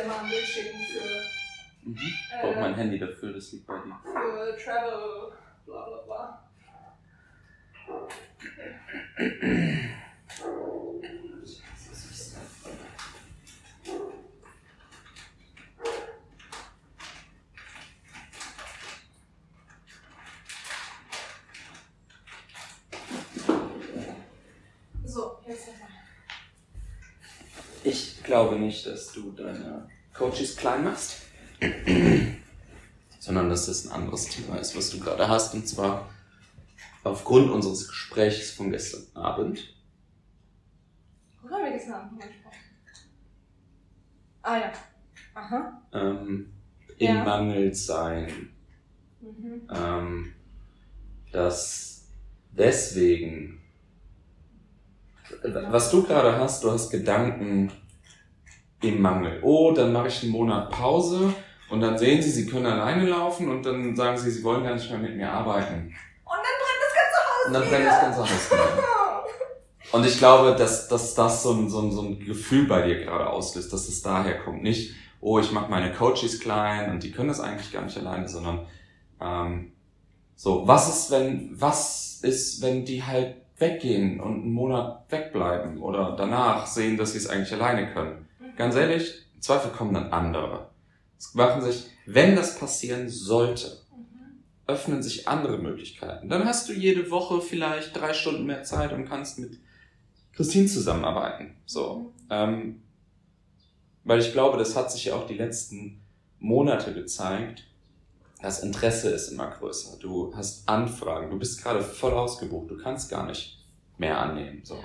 Dir 0.00 0.06
mal 0.06 0.20
ein 0.20 0.30
Bild 0.30 0.46
schicken 0.46 0.78
für, 0.78 1.88
Mhm. 1.90 1.96
Ich 1.96 2.40
brauche 2.40 2.60
mein 2.60 2.74
Handy 2.74 2.98
dafür, 2.98 3.34
das 3.34 3.52
liegt 3.52 3.66
bei 3.66 3.74
dir. 3.78 3.98
für 4.02 4.56
Travel, 4.56 5.32
bla 5.66 5.86
bla 5.88 5.98
bla. 6.06 6.50
So, 25.04 25.38
jetzt 25.46 25.66
nochmal. 25.68 25.88
Ich 27.82 28.16
glaube 28.30 28.60
nicht, 28.60 28.86
dass 28.86 29.12
du 29.12 29.32
deine 29.32 29.88
Coaches 30.14 30.54
klein 30.56 30.84
machst, 30.84 31.16
sondern 33.18 33.48
dass 33.48 33.66
das 33.66 33.86
ein 33.86 33.92
anderes 33.92 34.26
Thema 34.26 34.54
ist, 34.58 34.76
was 34.76 34.90
du 34.90 35.00
gerade 35.00 35.28
hast. 35.28 35.52
Und 35.52 35.66
zwar 35.66 36.08
aufgrund 37.02 37.50
unseres 37.50 37.88
Gesprächs 37.88 38.52
von 38.52 38.70
gestern 38.70 39.02
Abend. 39.20 39.74
Worüber 41.42 41.56
haben 41.56 41.64
wir 41.64 41.72
gestern 41.72 41.94
Abend 41.94 42.20
gesprochen? 42.20 42.56
Ah 44.42 44.58
ja. 44.58 44.72
Aha. 45.34 45.82
Ähm, 45.92 46.52
Im 46.98 47.06
Ja. 47.16 47.24
Mangel 47.24 47.74
sein. 47.74 48.50
Mhm. 49.20 49.68
Ähm, 49.74 50.32
dass 51.32 52.06
deswegen, 52.52 53.60
was 55.42 55.90
du 55.90 56.04
gerade 56.04 56.38
hast, 56.38 56.62
du 56.62 56.70
hast 56.70 56.90
Gedanken 56.90 57.72
im 58.82 59.02
Mangel. 59.02 59.38
Oh, 59.42 59.72
dann 59.72 59.92
mache 59.92 60.08
ich 60.08 60.22
einen 60.22 60.32
Monat 60.32 60.70
Pause 60.70 61.32
und 61.68 61.80
dann 61.80 61.98
sehen 61.98 62.22
sie, 62.22 62.30
sie 62.30 62.46
können 62.46 62.66
alleine 62.66 63.06
laufen 63.06 63.50
und 63.50 63.64
dann 63.64 63.94
sagen 63.94 64.16
sie, 64.16 64.30
sie 64.30 64.42
wollen 64.42 64.64
gar 64.64 64.74
nicht 64.74 64.90
mehr 64.90 64.98
mit 64.98 65.16
mir 65.16 65.30
arbeiten. 65.30 65.94
Und 66.24 66.36
dann 66.36 66.56
brennt 66.58 66.80
das 66.82 66.94
ganze 66.94 67.16
Haus 67.26 67.46
Und 67.46 67.52
dann 67.54 67.68
brennt 67.68 67.86
das 67.86 68.00
ganze 68.00 68.20
Haus. 68.20 68.50
Und 69.92 70.06
ich 70.06 70.18
glaube, 70.18 70.54
dass, 70.56 70.88
dass 70.88 71.14
das 71.14 71.42
so 71.42 71.52
ein, 71.52 71.68
so, 71.68 71.80
ein, 71.80 71.90
so 71.90 72.02
ein 72.02 72.20
Gefühl 72.20 72.66
bei 72.66 72.82
dir 72.82 73.04
gerade 73.04 73.28
auslöst, 73.28 73.72
dass 73.72 73.88
es 73.88 74.02
daher 74.02 74.38
kommt. 74.38 74.62
Nicht, 74.62 74.94
oh, 75.20 75.40
ich 75.40 75.50
mache 75.50 75.70
meine 75.70 75.92
Coaches 75.92 76.38
klein 76.38 76.90
und 76.90 77.02
die 77.02 77.10
können 77.10 77.28
das 77.28 77.40
eigentlich 77.40 77.72
gar 77.72 77.82
nicht 77.82 77.98
alleine, 77.98 78.28
sondern 78.28 78.66
ähm, 79.20 79.72
so, 80.36 80.66
was 80.66 80.88
ist, 80.88 81.10
wenn, 81.10 81.50
was 81.60 82.20
ist, 82.22 82.62
wenn 82.62 82.84
die 82.84 83.02
halt 83.02 83.36
weggehen 83.58 84.20
und 84.20 84.42
einen 84.42 84.52
Monat 84.52 85.04
wegbleiben 85.10 85.78
oder 85.78 86.14
danach 86.16 86.66
sehen, 86.66 86.96
dass 86.96 87.12
sie 87.12 87.18
es 87.18 87.28
eigentlich 87.28 87.52
alleine 87.52 87.92
können? 87.92 88.28
Ganz 88.60 88.74
ehrlich, 88.76 89.14
im 89.34 89.40
Zweifel 89.40 89.70
kommen 89.70 89.94
dann 89.94 90.12
andere. 90.12 90.68
Es 91.18 91.32
machen 91.32 91.62
sich, 91.62 91.86
wenn 92.04 92.36
das 92.36 92.58
passieren 92.58 93.08
sollte, 93.08 93.78
Mhm. 93.90 94.42
öffnen 94.66 95.02
sich 95.02 95.26
andere 95.28 95.56
Möglichkeiten. 95.56 96.28
Dann 96.28 96.44
hast 96.44 96.68
du 96.68 96.74
jede 96.74 97.10
Woche 97.10 97.40
vielleicht 97.40 97.96
drei 97.98 98.12
Stunden 98.12 98.44
mehr 98.44 98.62
Zeit 98.62 98.92
und 98.92 99.06
kannst 99.06 99.38
mit 99.38 99.58
Christine 100.34 100.66
zusammenarbeiten. 100.66 101.56
So. 101.64 102.12
Ähm, 102.28 102.82
weil 104.04 104.20
ich 104.20 104.32
glaube, 104.32 104.58
das 104.58 104.76
hat 104.76 104.92
sich 104.92 105.06
ja 105.06 105.14
auch 105.14 105.26
die 105.26 105.38
letzten 105.38 106.02
Monate 106.38 106.92
gezeigt. 106.92 107.64
Das 108.42 108.62
Interesse 108.62 109.08
ist 109.08 109.28
immer 109.30 109.50
größer. 109.52 109.96
Du 110.00 110.34
hast 110.36 110.68
Anfragen. 110.68 111.30
Du 111.30 111.38
bist 111.38 111.62
gerade 111.62 111.82
voll 111.82 112.12
ausgebucht. 112.12 112.70
Du 112.70 112.76
kannst 112.76 113.08
gar 113.10 113.24
nicht 113.26 113.64
mehr 113.96 114.18
annehmen. 114.18 114.60
So. 114.64 114.76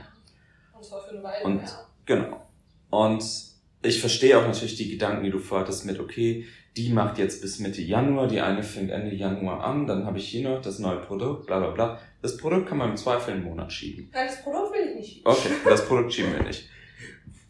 Und 0.73 0.81
zwar 0.85 1.01
für 1.03 1.09
eine 1.09 1.23
Weile 1.23 1.43
Und- 1.43 1.55
mehr. 1.57 1.85
Genau. 2.05 2.41
Und 2.89 3.53
ich 3.81 3.99
verstehe 3.99 4.37
auch 4.37 4.45
natürlich 4.45 4.75
die 4.75 4.89
Gedanken, 4.89 5.23
die 5.23 5.31
du 5.31 5.39
vorhattest 5.39 5.85
mit, 5.85 5.99
okay, 5.99 6.45
die 6.77 6.89
macht 6.89 7.17
jetzt 7.17 7.41
bis 7.41 7.59
Mitte 7.59 7.81
Januar, 7.81 8.27
die 8.27 8.41
eine 8.41 8.61
fängt 8.61 8.91
Ende 8.91 9.15
Januar 9.15 9.63
an, 9.63 9.87
dann 9.87 10.05
habe 10.05 10.17
ich 10.17 10.27
hier 10.27 10.49
noch 10.49 10.61
das 10.61 10.79
neue 10.79 10.97
Produkt, 10.97 11.45
bla 11.47 11.59
bla 11.59 11.69
bla. 11.69 11.99
Das 12.21 12.37
Produkt 12.37 12.67
kann 12.67 12.77
man 12.77 12.89
im 12.89 12.97
Zweifel 12.97 13.33
einen 13.33 13.43
Monat 13.43 13.71
schieben. 13.71 14.09
Nein, 14.13 14.27
das 14.27 14.43
Produkt 14.43 14.73
will 14.73 14.89
ich 14.89 14.95
nicht. 14.95 15.25
Okay, 15.25 15.49
das 15.63 15.87
Produkt 15.87 16.13
schieben 16.13 16.33
wir 16.33 16.43
nicht. 16.43 16.67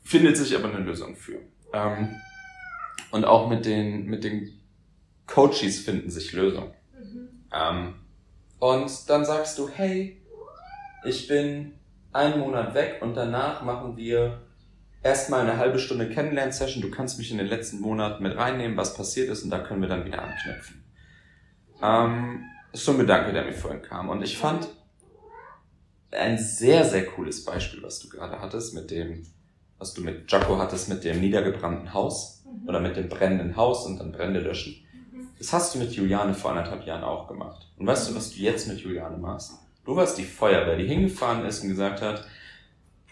Findet 0.03 0.38
sich 0.38 0.55
aber 0.55 0.70
eine 0.70 0.84
Lösung 0.84 1.15
für. 1.15 1.39
Ähm, 1.74 2.15
und 3.12 3.25
auch 3.25 3.50
mit 3.50 3.65
den, 3.65 4.05
mit 4.05 4.24
den 4.24 4.60
Coaches 5.25 5.79
finden 5.79 6.12
sich 6.12 6.34
Lösungen. 6.34 6.74
Mhm. 6.94 7.29
Ähm, 7.51 7.96
und 8.60 9.10
dann 9.10 9.25
sagst 9.25 9.58
du, 9.58 9.70
hey, 9.70 10.22
ich 11.03 11.27
bin 11.27 11.74
einen 12.13 12.39
Monat 12.39 12.74
weg 12.75 13.00
und 13.01 13.15
danach 13.15 13.63
machen 13.63 13.98
wir 13.98 14.44
erstmal 15.05 15.41
eine 15.41 15.57
halbe 15.57 15.79
Stunde 15.79 16.09
Kennenlern-Session. 16.09 16.81
Du 16.81 16.89
kannst 16.91 17.17
mich 17.17 17.31
in 17.31 17.38
den 17.38 17.47
letzten 17.47 17.79
Monat 17.79 18.21
mit 18.21 18.35
reinnehmen, 18.35 18.75
was 18.75 18.95
passiert 18.95 19.29
ist 19.29 19.43
und 19.43 19.51
da 19.51 19.59
können 19.59 19.81
wir 19.81 19.88
dann 19.88 20.05
wieder 20.05 20.21
anknüpfen. 20.21 20.83
Ähm, 21.81 22.43
ist 22.74 22.85
so 22.85 22.91
ein 22.91 22.97
Gedanke, 22.97 23.31
der 23.31 23.45
mir 23.45 23.53
vorhin 23.53 23.81
kam. 23.81 24.09
Und 24.09 24.24
ich 24.24 24.38
fand 24.38 24.67
ein 26.12 26.38
sehr, 26.38 26.83
sehr 26.85 27.05
cooles 27.05 27.45
Beispiel, 27.45 27.83
was 27.83 28.00
du 28.00 28.09
gerade 28.09 28.39
hattest 28.41 28.74
mit 28.74 28.89
dem, 28.89 29.25
was 29.77 29.93
du 29.93 30.01
mit 30.01 30.31
Jaco 30.31 30.57
hattest, 30.57 30.89
mit 30.89 31.03
dem 31.03 31.19
niedergebrannten 31.21 31.93
Haus 31.93 32.35
Mhm. 32.45 32.69
oder 32.69 32.79
mit 32.79 32.95
dem 32.95 33.09
brennenden 33.09 33.55
Haus 33.55 33.85
und 33.85 34.00
dann 34.00 34.12
Brände 34.12 34.39
löschen. 34.39 34.75
Mhm. 35.12 35.27
Das 35.38 35.53
hast 35.53 35.75
du 35.75 35.79
mit 35.79 35.91
Juliane 35.91 36.33
vor 36.33 36.51
anderthalb 36.51 36.85
Jahren 36.85 37.03
auch 37.03 37.27
gemacht. 37.27 37.67
Und 37.77 37.88
weißt 37.88 38.09
du, 38.09 38.15
was 38.15 38.31
du 38.31 38.38
jetzt 38.38 38.67
mit 38.67 38.79
Juliane 38.79 39.17
machst? 39.17 39.53
Du 39.85 39.95
warst 39.95 40.17
die 40.17 40.24
Feuerwehr, 40.24 40.77
die 40.77 40.88
hingefahren 40.88 41.45
ist 41.45 41.62
und 41.63 41.69
gesagt 41.69 42.01
hat, 42.01 42.25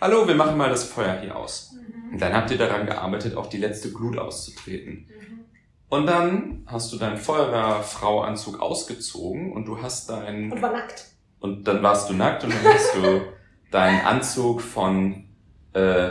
hallo, 0.04 0.28
wir 0.28 0.36
machen 0.36 0.58
mal 0.58 0.70
das 0.70 0.84
Feuer 0.84 1.18
hier 1.22 1.36
aus. 1.36 1.72
Mhm. 1.72 2.14
Und 2.14 2.22
dann 2.22 2.34
habt 2.34 2.52
ihr 2.52 2.58
daran 2.58 2.86
gearbeitet, 2.86 3.38
auch 3.38 3.48
die 3.48 3.58
letzte 3.58 3.92
Glut 3.92 4.18
auszutreten. 4.18 5.08
Mhm. 5.08 5.46
Und 5.88 6.08
dann 6.08 6.64
hast 6.68 6.92
du 6.92 6.98
deinen 6.98 7.18
Feuerwehrfrauanzug 7.18 8.60
ausgezogen 8.60 9.54
und 9.54 9.66
du 9.66 9.82
hast 9.82 10.10
deinen, 10.10 10.52
Und 10.52 10.62
war 10.62 10.74
nackt. 10.74 11.06
und 11.40 11.68
dann 11.68 11.82
warst 11.82 12.10
du 12.10 12.14
nackt 12.14 12.44
und 12.44 12.54
dann 12.54 12.74
hast 12.74 12.96
du 12.96 13.22
deinen 13.72 14.02
Anzug 14.02 14.62
von 14.62 15.24
äh, 15.74 16.10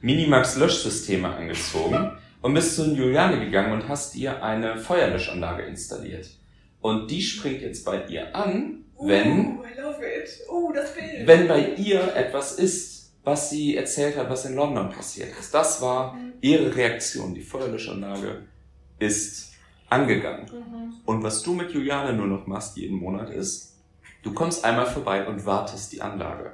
Minimax 0.00 0.56
Löschsysteme 0.56 1.28
angezogen 1.34 2.12
und 2.40 2.54
bist 2.54 2.76
zu 2.76 2.94
Juliane 2.94 3.40
gegangen 3.40 3.72
und 3.72 3.88
hast 3.88 4.14
ihr 4.14 4.44
eine 4.44 4.76
Feuerlöschanlage 4.76 5.64
installiert. 5.64 6.28
Und 6.80 7.10
die 7.10 7.22
springt 7.22 7.62
jetzt 7.62 7.84
bei 7.84 8.04
ihr 8.06 8.36
an, 8.36 8.84
wenn, 9.00 9.58
Uh, 9.58 9.64
I 9.64 9.80
love 9.80 10.00
it. 10.04 10.28
Uh, 10.48 10.72
das 10.72 10.94
Bild. 10.94 11.26
wenn 11.26 11.48
bei 11.48 11.74
ihr 11.76 12.14
etwas 12.14 12.52
ist, 12.52 12.93
was 13.24 13.50
sie 13.50 13.76
erzählt 13.76 14.16
hat, 14.16 14.28
was 14.30 14.44
in 14.44 14.54
London 14.54 14.90
passiert 14.90 15.30
ist. 15.38 15.52
Das 15.54 15.80
war 15.80 16.12
Mhm. 16.14 16.34
ihre 16.40 16.74
Reaktion. 16.76 17.34
Die 17.34 17.42
Feuerlöschanlage 17.42 18.42
ist 18.98 19.52
angegangen. 19.88 20.46
Mhm. 20.52 20.94
Und 21.06 21.22
was 21.22 21.42
du 21.42 21.54
mit 21.54 21.72
Juliane 21.72 22.12
nur 22.12 22.26
noch 22.26 22.46
machst 22.46 22.76
jeden 22.76 22.98
Monat 22.98 23.30
ist, 23.30 23.76
du 24.22 24.32
kommst 24.32 24.64
einmal 24.64 24.86
vorbei 24.86 25.26
und 25.26 25.44
wartest 25.46 25.92
die 25.92 26.02
Anlage. 26.02 26.52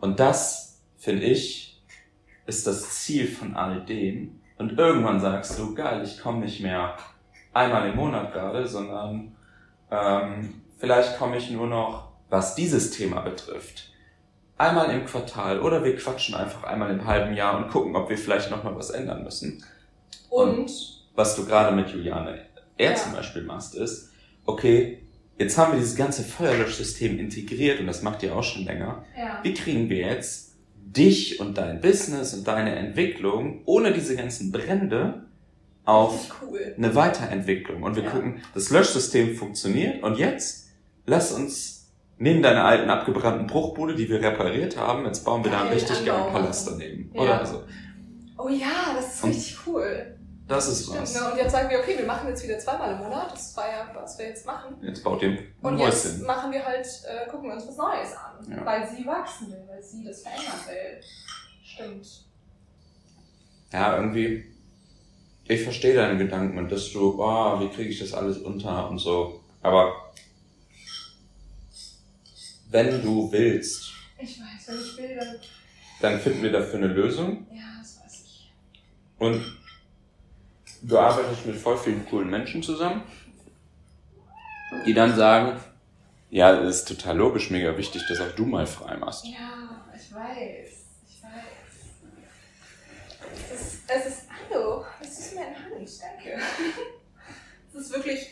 Und 0.00 0.18
das, 0.20 0.80
finde 0.98 1.24
ich, 1.24 1.82
ist 2.46 2.66
das 2.66 2.90
Ziel 3.04 3.26
von 3.28 3.54
all 3.54 3.84
dem. 3.84 4.40
Und 4.58 4.78
irgendwann 4.78 5.20
sagst 5.20 5.58
du, 5.58 5.74
geil, 5.74 6.02
ich 6.04 6.20
komme 6.20 6.40
nicht 6.40 6.60
mehr 6.60 6.96
einmal 7.52 7.88
im 7.88 7.96
Monat 7.96 8.32
gerade, 8.32 8.66
sondern 8.66 9.34
ähm, 9.90 10.62
vielleicht 10.78 11.18
komme 11.18 11.36
ich 11.36 11.50
nur 11.50 11.66
noch, 11.66 12.10
was 12.28 12.54
dieses 12.54 12.90
Thema 12.92 13.20
betrifft, 13.22 13.92
einmal 14.60 14.90
im 14.90 15.06
Quartal 15.06 15.60
oder 15.60 15.82
wir 15.82 15.96
quatschen 15.96 16.34
einfach 16.34 16.64
einmal 16.64 16.90
im 16.90 17.04
halben 17.06 17.34
Jahr 17.34 17.56
und 17.56 17.70
gucken, 17.70 17.96
ob 17.96 18.10
wir 18.10 18.18
vielleicht 18.18 18.50
noch 18.50 18.62
mal 18.62 18.76
was 18.76 18.90
ändern 18.90 19.24
müssen 19.24 19.64
Und 20.28 20.70
was 21.14 21.34
du 21.36 21.44
gerade 21.46 21.74
mit 21.74 21.88
Juliane 21.90 22.42
er 22.76 22.90
Ja. 22.92 22.96
zum 22.96 23.12
Beispiel 23.12 23.42
machst, 23.42 23.74
ist, 23.74 24.10
okay, 24.46 25.02
jetzt 25.38 25.56
haben 25.58 25.72
wir 25.72 25.78
dieses 25.80 25.96
ganze 25.96 26.22
Feuerlöschsystem 26.22 27.18
integriert 27.18 27.80
und 27.80 27.86
das 27.86 28.02
macht 28.02 28.22
ihr 28.22 28.34
auch 28.36 28.42
schon 28.44 28.64
länger. 28.64 29.04
ja. 29.16 29.40
Wie 29.42 29.54
kriegen 29.54 29.88
wir 29.88 29.98
jetzt 29.98 30.54
dich 30.74 31.40
und 31.40 31.56
dein 31.58 31.80
Business 31.80 32.34
und 32.34 32.46
deine 32.46 32.74
Entwicklung 32.76 33.62
ohne 33.64 33.92
diese 33.92 34.16
ganzen 34.16 34.50
Brände 34.52 35.24
auf 35.84 36.42
cool. 36.42 36.74
eine 36.76 36.94
Weiterentwicklung? 36.94 37.82
Und 37.82 37.96
wir 37.96 38.04
Ja. 38.04 38.10
gucken, 38.10 38.42
das 38.54 38.70
Löschsystem 38.70 39.34
funktioniert 39.36 40.02
und 40.02 40.18
jetzt 40.18 40.68
lass 41.06 41.32
uns 41.32 41.79
neben 42.20 42.42
deiner 42.42 42.64
alten 42.64 42.88
abgebrannten 42.88 43.46
Bruchbude, 43.48 43.96
die 43.96 44.08
wir 44.08 44.20
repariert 44.22 44.76
haben, 44.76 45.04
jetzt 45.06 45.24
bauen 45.24 45.42
wir 45.42 45.50
da 45.50 45.60
einen 45.62 45.70
Geil, 45.70 45.78
richtig 45.78 46.04
geilen. 46.06 46.32
Palast 46.32 46.68
daneben. 46.68 47.10
Ja. 47.14 47.20
Oder 47.22 47.46
so. 47.46 47.62
Oh 48.38 48.48
ja, 48.48 48.94
das 48.94 49.14
ist 49.14 49.24
Und- 49.24 49.30
richtig 49.30 49.56
cool. 49.66 50.16
Das 50.46 50.66
ist 50.68 50.82
Stimmt, 50.86 51.02
was. 51.02 51.14
ne? 51.14 51.30
Und 51.30 51.38
jetzt 51.38 51.52
sagen 51.52 51.70
wir, 51.70 51.78
okay, 51.78 51.96
wir 51.96 52.06
machen 52.06 52.26
jetzt 52.28 52.42
wieder 52.42 52.58
zweimal 52.58 52.92
im 52.92 52.98
Monat. 52.98 53.32
Das 53.32 53.56
war 53.56 53.68
ja, 53.68 53.88
was 53.94 54.18
wir 54.18 54.26
jetzt 54.26 54.44
machen. 54.44 54.74
Jetzt 54.82 55.04
baut 55.04 55.22
ihr 55.22 55.28
ein 55.28 55.38
Und 55.62 55.78
jetzt 55.78 56.06
Häuschen. 56.06 56.26
machen 56.26 56.50
wir 56.52 56.64
halt, 56.66 56.86
äh, 57.08 57.30
gucken 57.30 57.48
wir 57.48 57.54
uns 57.54 57.68
was 57.68 57.76
Neues 57.76 58.12
an. 58.16 58.50
Ja. 58.50 58.66
Weil 58.66 58.88
sie 58.88 59.06
wachsen 59.06 59.48
will, 59.52 59.62
weil 59.68 59.80
sie 59.82 60.02
das 60.04 60.22
verändern 60.22 60.60
will. 60.66 61.00
Stimmt. 61.62 62.24
ja, 63.72 63.96
irgendwie, 63.96 64.44
ich 65.46 65.62
verstehe 65.62 65.94
deine 65.94 66.18
Gedanken 66.18 66.58
und 66.58 66.70
dass 66.72 66.90
du, 66.92 67.14
oh, 67.22 67.60
wie 67.60 67.68
kriege 67.68 67.90
ich 67.90 68.00
das 68.00 68.12
alles 68.12 68.38
unter 68.38 68.90
und 68.90 68.98
so. 68.98 69.40
Aber 69.62 69.92
wenn 72.70 73.02
du 73.02 73.30
willst, 73.30 73.92
Ich 74.18 74.40
weiß, 74.40 74.68
wenn 74.68 74.80
ich 74.80 74.96
will, 74.96 75.16
dann. 75.16 75.36
Dann 76.00 76.20
finden 76.20 76.42
wir 76.42 76.52
dafür 76.52 76.78
eine 76.78 76.86
Lösung. 76.88 77.46
Ja, 77.52 77.78
das 77.78 78.00
weiß 78.00 78.22
ich. 78.24 78.52
Und 79.18 79.42
du 80.82 80.98
arbeitest 80.98 81.46
mit 81.46 81.56
voll 81.56 81.76
vielen 81.76 82.06
coolen 82.06 82.30
Menschen 82.30 82.62
zusammen, 82.62 83.02
die 84.86 84.94
dann 84.94 85.14
sagen, 85.14 85.60
ja, 86.30 86.58
es 86.62 86.76
ist 86.76 86.88
total 86.88 87.16
logisch, 87.18 87.50
mega 87.50 87.76
wichtig, 87.76 88.02
dass 88.08 88.20
auch 88.20 88.30
du 88.32 88.46
mal 88.46 88.66
frei 88.66 88.96
machst. 88.96 89.26
Ja, 89.26 89.84
ich 89.94 90.14
weiß. 90.14 90.70
Ich 91.08 91.22
weiß. 91.22 91.30
Es 93.52 93.60
ist, 93.60 93.80
es 93.88 94.06
ist, 94.06 94.22
hallo, 94.30 94.84
es 95.00 95.18
ist 95.18 95.34
mir 95.34 95.48
in 95.48 95.54
Hand, 95.54 95.90
danke. 96.00 96.40
Es 97.72 97.80
ist 97.80 97.92
wirklich 97.92 98.28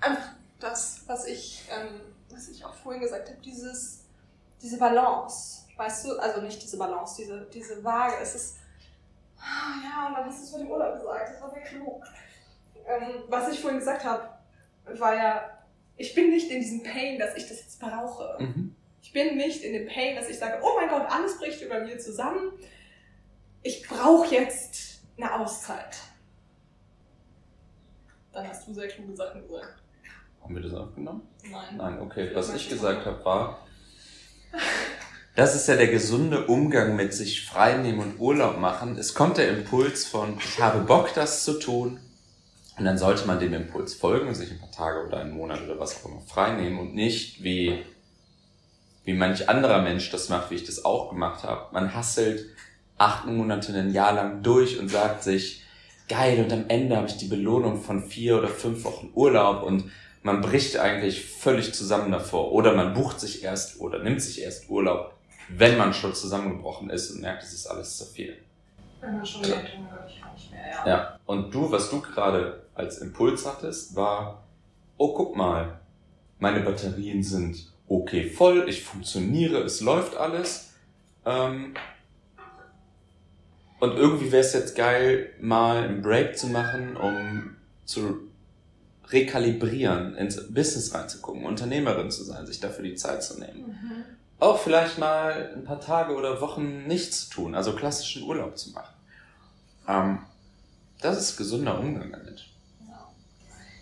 einfach 0.00 0.30
das, 0.60 1.02
was 1.06 1.26
ich, 1.26 1.62
ähm, 1.70 2.00
was 2.30 2.48
ich 2.48 2.64
auch 2.64 2.74
vorhin 2.74 3.02
gesagt 3.02 3.28
habe, 3.28 3.40
dieses, 3.42 4.04
diese 4.60 4.78
Balance. 4.78 5.66
Weißt 5.76 6.06
du, 6.06 6.18
also 6.18 6.40
nicht 6.40 6.62
diese 6.62 6.76
Balance, 6.76 7.16
diese, 7.18 7.46
diese 7.52 7.82
Waage. 7.84 8.16
Es 8.20 8.34
ist, 8.34 8.56
ah, 9.38 9.74
ja, 9.82 10.08
und 10.08 10.14
dann 10.14 10.26
hast 10.26 10.40
du 10.40 10.44
es 10.44 10.52
mit 10.52 10.62
dem 10.62 10.70
Urlaub 10.70 10.94
gesagt, 10.94 11.30
das 11.30 11.40
war 11.40 11.50
sehr 11.50 11.62
klug. 11.62 12.02
Ähm, 12.86 13.22
was 13.28 13.52
ich 13.52 13.60
vorhin 13.60 13.78
gesagt 13.78 14.04
habe, 14.04 14.28
war 14.98 15.14
ja, 15.14 15.58
ich 15.96 16.14
bin 16.14 16.30
nicht 16.30 16.50
in 16.50 16.60
diesem 16.60 16.82
Pain, 16.82 17.18
dass 17.18 17.36
ich 17.36 17.48
das 17.48 17.60
jetzt 17.60 17.80
brauche. 17.80 18.36
Mhm. 18.42 18.74
Ich 19.02 19.12
bin 19.12 19.36
nicht 19.36 19.62
in 19.62 19.72
dem 19.72 19.86
Pain, 19.86 20.16
dass 20.16 20.28
ich 20.28 20.38
sage, 20.38 20.60
oh 20.62 20.70
mein 20.76 20.88
Gott, 20.88 21.06
alles 21.10 21.38
bricht 21.38 21.62
über 21.62 21.80
mir 21.80 21.98
zusammen. 21.98 22.52
Ich 23.62 23.86
brauche 23.86 24.34
jetzt 24.34 25.00
eine 25.16 25.34
Auszeit. 25.34 25.96
Dann 28.32 28.48
hast 28.48 28.66
du 28.66 28.74
sehr 28.74 28.88
kluge 28.88 29.14
Sachen 29.16 29.42
gesagt. 29.42 29.82
Haben 30.42 30.54
wir 30.54 30.62
das 30.62 30.74
aufgenommen? 30.74 31.28
Nein. 31.50 31.76
Nein, 31.76 32.00
okay. 32.00 32.30
Was 32.34 32.54
ich 32.54 32.68
gesagt 32.68 33.04
habe, 33.04 33.24
war, 33.24 33.66
das 35.38 35.54
ist 35.54 35.68
ja 35.68 35.76
der 35.76 35.86
gesunde 35.86 36.46
Umgang 36.46 36.96
mit 36.96 37.14
sich 37.14 37.46
freinehmen 37.46 38.00
und 38.00 38.18
Urlaub 38.18 38.58
machen. 38.58 38.98
Es 38.98 39.14
kommt 39.14 39.36
der 39.36 39.48
Impuls 39.50 40.04
von, 40.04 40.36
ich 40.36 40.60
habe 40.60 40.80
Bock, 40.80 41.14
das 41.14 41.44
zu 41.44 41.60
tun. 41.60 42.00
Und 42.76 42.84
dann 42.84 42.98
sollte 42.98 43.24
man 43.24 43.38
dem 43.38 43.54
Impuls 43.54 43.94
folgen 43.94 44.26
und 44.26 44.34
sich 44.34 44.50
ein 44.50 44.58
paar 44.58 44.72
Tage 44.72 45.06
oder 45.06 45.18
einen 45.18 45.30
Monat 45.30 45.62
oder 45.62 45.78
was 45.78 46.02
auch 46.02 46.08
immer 46.08 46.22
freinehmen 46.22 46.80
und 46.80 46.96
nicht 46.96 47.44
wie, 47.44 47.84
wie 49.04 49.12
manch 49.12 49.48
anderer 49.48 49.80
Mensch 49.80 50.10
das 50.10 50.28
macht, 50.28 50.50
wie 50.50 50.56
ich 50.56 50.64
das 50.64 50.84
auch 50.84 51.10
gemacht 51.10 51.44
habe. 51.44 51.72
Man 51.72 51.94
hasselt 51.94 52.44
acht 52.96 53.26
Monate, 53.26 53.72
ein 53.74 53.92
Jahr 53.92 54.14
lang 54.14 54.42
durch 54.42 54.80
und 54.80 54.88
sagt 54.88 55.22
sich, 55.22 55.62
geil, 56.08 56.42
und 56.42 56.52
am 56.52 56.64
Ende 56.66 56.96
habe 56.96 57.06
ich 57.06 57.16
die 57.16 57.28
Belohnung 57.28 57.80
von 57.80 58.02
vier 58.02 58.38
oder 58.38 58.48
fünf 58.48 58.82
Wochen 58.82 59.12
Urlaub 59.14 59.62
und 59.62 59.84
man 60.24 60.40
bricht 60.40 60.78
eigentlich 60.78 61.24
völlig 61.26 61.74
zusammen 61.74 62.10
davor. 62.10 62.50
Oder 62.50 62.74
man 62.74 62.92
bucht 62.92 63.20
sich 63.20 63.44
erst 63.44 63.78
oder 63.78 64.02
nimmt 64.02 64.20
sich 64.20 64.42
erst 64.42 64.68
Urlaub, 64.68 65.14
wenn 65.48 65.76
man 65.78 65.92
schon 65.92 66.14
zusammengebrochen 66.14 66.90
ist 66.90 67.10
und 67.10 67.20
merkt, 67.20 67.42
es 67.42 67.52
ist 67.52 67.66
alles 67.66 67.96
zu 67.96 68.04
viel. 68.04 68.36
Wenn 69.00 69.16
man 69.16 69.26
schon 69.26 69.42
merkt, 69.42 69.74
mein 69.74 69.90
Gott, 69.90 70.08
ich 70.08 70.20
kann 70.20 70.32
nicht 70.34 70.50
mehr, 70.50 70.68
ja. 70.68 70.86
Ja. 70.86 71.20
Und 71.26 71.54
du, 71.54 71.70
was 71.70 71.90
du 71.90 72.00
gerade 72.00 72.62
als 72.74 72.98
Impuls 72.98 73.46
hattest, 73.46 73.94
war, 73.96 74.44
oh, 74.96 75.14
guck 75.14 75.36
mal, 75.36 75.80
meine 76.38 76.60
Batterien 76.60 77.22
sind 77.22 77.72
okay 77.88 78.28
voll, 78.28 78.68
ich 78.68 78.84
funktioniere, 78.84 79.62
es 79.62 79.80
läuft 79.80 80.16
alles. 80.16 80.74
Ähm, 81.24 81.74
und 83.80 83.96
irgendwie 83.96 84.32
wäre 84.32 84.42
es 84.42 84.52
jetzt 84.52 84.76
geil, 84.76 85.30
mal 85.40 85.84
einen 85.84 86.02
Break 86.02 86.36
zu 86.36 86.48
machen, 86.48 86.96
um 86.96 87.56
zu 87.84 88.28
rekalibrieren, 89.10 90.14
ins 90.16 90.52
Business 90.52 90.94
reinzugucken, 90.94 91.44
Unternehmerin 91.44 92.10
zu 92.10 92.24
sein, 92.24 92.46
sich 92.46 92.60
dafür 92.60 92.84
die 92.84 92.94
Zeit 92.94 93.22
zu 93.22 93.38
nehmen. 93.38 93.68
Mhm. 93.68 94.04
Auch 94.40 94.58
vielleicht 94.58 94.98
mal 94.98 95.52
ein 95.56 95.64
paar 95.64 95.80
Tage 95.80 96.14
oder 96.14 96.40
Wochen 96.40 96.86
nichts 96.86 97.28
zu 97.28 97.34
tun, 97.34 97.54
also 97.54 97.74
klassischen 97.74 98.22
Urlaub 98.22 98.56
zu 98.56 98.70
machen. 98.70 98.94
Ähm, 99.88 100.18
das 101.00 101.18
ist 101.18 101.36
gesunder 101.36 101.78
Umgang 101.78 102.12
damit. 102.12 102.46
Ja. 102.86 103.08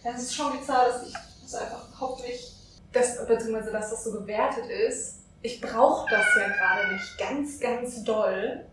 Das 0.03 0.23
ist 0.23 0.35
schon 0.35 0.59
bizarr, 0.59 0.87
dass 0.87 1.09
ich 1.09 1.14
das 1.42 1.55
einfach 1.55 1.88
überhaupt 1.88 2.23
nicht, 2.23 2.55
beziehungsweise 2.92 3.71
dass 3.71 3.90
das 3.90 4.05
so 4.05 4.12
gewertet 4.12 4.66
ist. 4.66 5.16
Ich 5.42 5.61
brauche 5.61 6.09
das 6.11 6.25
ja 6.37 6.49
gerade 6.49 6.92
nicht 6.92 7.19
ganz, 7.19 7.61
ganz 7.61 8.03
doll, 8.03 8.64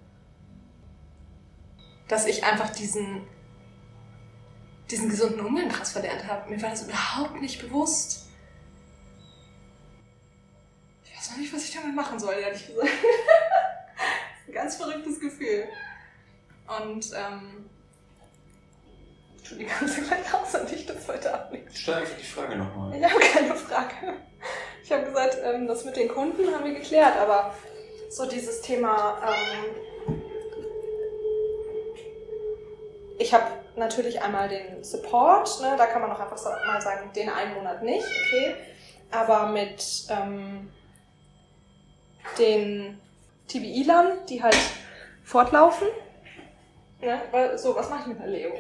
dass 2.08 2.26
ich 2.26 2.44
einfach 2.44 2.70
diesen, 2.70 3.28
diesen 4.90 5.10
gesunden 5.10 5.42
Umgang 5.42 5.68
krass 5.70 5.92
verlernt 5.92 6.28
habe. 6.28 6.50
Mir 6.50 6.62
war 6.62 6.70
das 6.70 6.84
überhaupt 6.84 7.42
nicht 7.42 7.62
bewusst. 7.62 8.28
Weiß 11.34 11.40
nicht, 11.40 11.54
was 11.54 11.64
ich 11.66 11.74
damit 11.74 11.96
machen 11.96 12.20
soll, 12.20 12.36
ehrlich 12.36 12.68
gesagt. 12.68 12.88
das 12.88 12.92
ist 14.42 14.48
ein 14.48 14.54
ganz 14.54 14.76
verrücktes 14.76 15.20
Gefühl. 15.20 15.66
Und, 16.80 17.12
ähm, 17.16 17.70
tu 19.48 19.56
die 19.56 19.66
ganze 19.66 20.02
gleich 20.02 20.34
raus 20.34 20.56
und 20.56 20.72
ich 20.72 20.86
das 20.86 21.08
heute 21.08 21.34
ablegen. 21.34 21.68
Stell 21.74 21.96
einfach 21.96 22.18
die 22.18 22.26
Frage 22.26 22.56
nochmal. 22.56 22.96
Ich 22.96 23.04
habe 23.04 23.20
keine 23.20 23.56
Frage. 23.56 23.94
Ich 24.84 24.92
habe 24.92 25.06
gesagt, 25.06 25.38
ähm, 25.44 25.68
das 25.68 25.86
mit 25.86 25.96
den 25.96 26.08
Kunden 26.08 26.54
haben 26.54 26.66
wir 26.66 26.74
geklärt, 26.74 27.18
aber 27.18 27.54
so 28.10 28.26
dieses 28.28 28.62
Thema, 28.62 29.18
ähm, 29.26 29.76
ich 33.18 33.34
habe 33.34 33.46
natürlich 33.76 34.22
einmal 34.22 34.50
den 34.50 34.84
Support, 34.84 35.62
ne, 35.62 35.76
da 35.78 35.88
kann 35.88 36.02
man 36.02 36.12
auch 36.12 36.20
einfach 36.20 36.38
so 36.38 36.50
mal 36.50 36.82
sagen, 36.82 37.12
den 37.14 37.30
einen 37.30 37.56
Monat 37.56 37.82
nicht, 37.82 38.06
okay, 38.06 38.56
aber 39.12 39.48
mit 39.48 40.06
ähm, 40.10 40.70
den 42.38 43.00
TBI-Lern, 43.48 44.26
die 44.28 44.42
halt 44.42 44.56
fortlaufen, 45.24 45.88
ne, 47.02 47.22
weil- 47.32 47.58
so, 47.58 47.76
was 47.76 47.90
mache 47.90 48.02
ich 48.02 48.08
mit 48.08 48.20
der 48.20 48.28
Leo? 48.28 48.54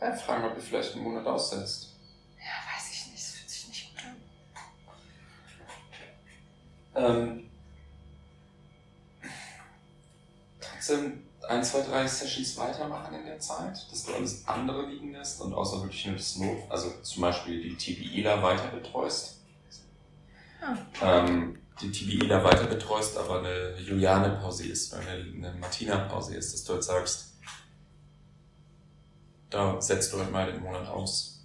Ja, 0.00 0.12
fragen, 0.14 0.44
ob 0.44 0.54
ihr 0.56 0.62
vielleicht 0.62 0.94
einen 0.94 1.04
Monat 1.04 1.26
aussetzt. 1.26 1.94
Ja, 2.38 2.74
weiß 2.76 2.92
ich 2.92 3.06
nicht, 3.06 3.16
das 3.16 3.30
fühlt 3.34 3.50
sich 3.50 3.68
nicht 3.68 3.90
gut 3.94 4.04
an. 4.04 4.16
Ähm, 6.94 7.50
trotzdem 10.60 11.22
ein, 11.48 11.62
zwei, 11.64 11.80
drei 11.82 12.06
Sessions 12.06 12.56
weitermachen 12.56 13.14
in 13.14 13.24
der 13.24 13.38
Zeit, 13.38 13.86
dass 13.90 14.04
du 14.04 14.14
alles 14.14 14.46
andere 14.46 14.86
liegen 14.86 15.12
lässt 15.12 15.40
und 15.40 15.54
außer 15.54 15.80
wirklich 15.82 16.04
nur 16.06 16.16
das 16.16 16.36
Not, 16.36 16.58
also 16.70 16.90
zum 17.02 17.22
Beispiel 17.22 17.62
die 17.62 17.76
TBIler 17.76 18.42
weiter 18.42 18.68
betreust. 18.68 19.35
Ah. 21.00 21.26
Ähm, 21.26 21.58
die 21.80 21.90
TBIler 21.92 22.42
weiter 22.42 22.66
betreust, 22.66 23.16
aber 23.18 23.40
eine 23.40 23.76
Juliane-Pause 23.78 24.66
ist, 24.66 24.92
oder 24.92 25.02
eine, 25.02 25.12
eine 25.48 25.52
Martina-Pause 25.58 26.34
ist, 26.36 26.52
dass 26.54 26.64
du 26.64 26.72
halt 26.74 26.84
sagst, 26.84 27.34
da 29.50 29.80
setzt 29.80 30.12
du 30.12 30.18
halt 30.18 30.30
mal 30.32 30.50
den 30.50 30.62
Monat 30.62 30.86
aus. 30.88 31.44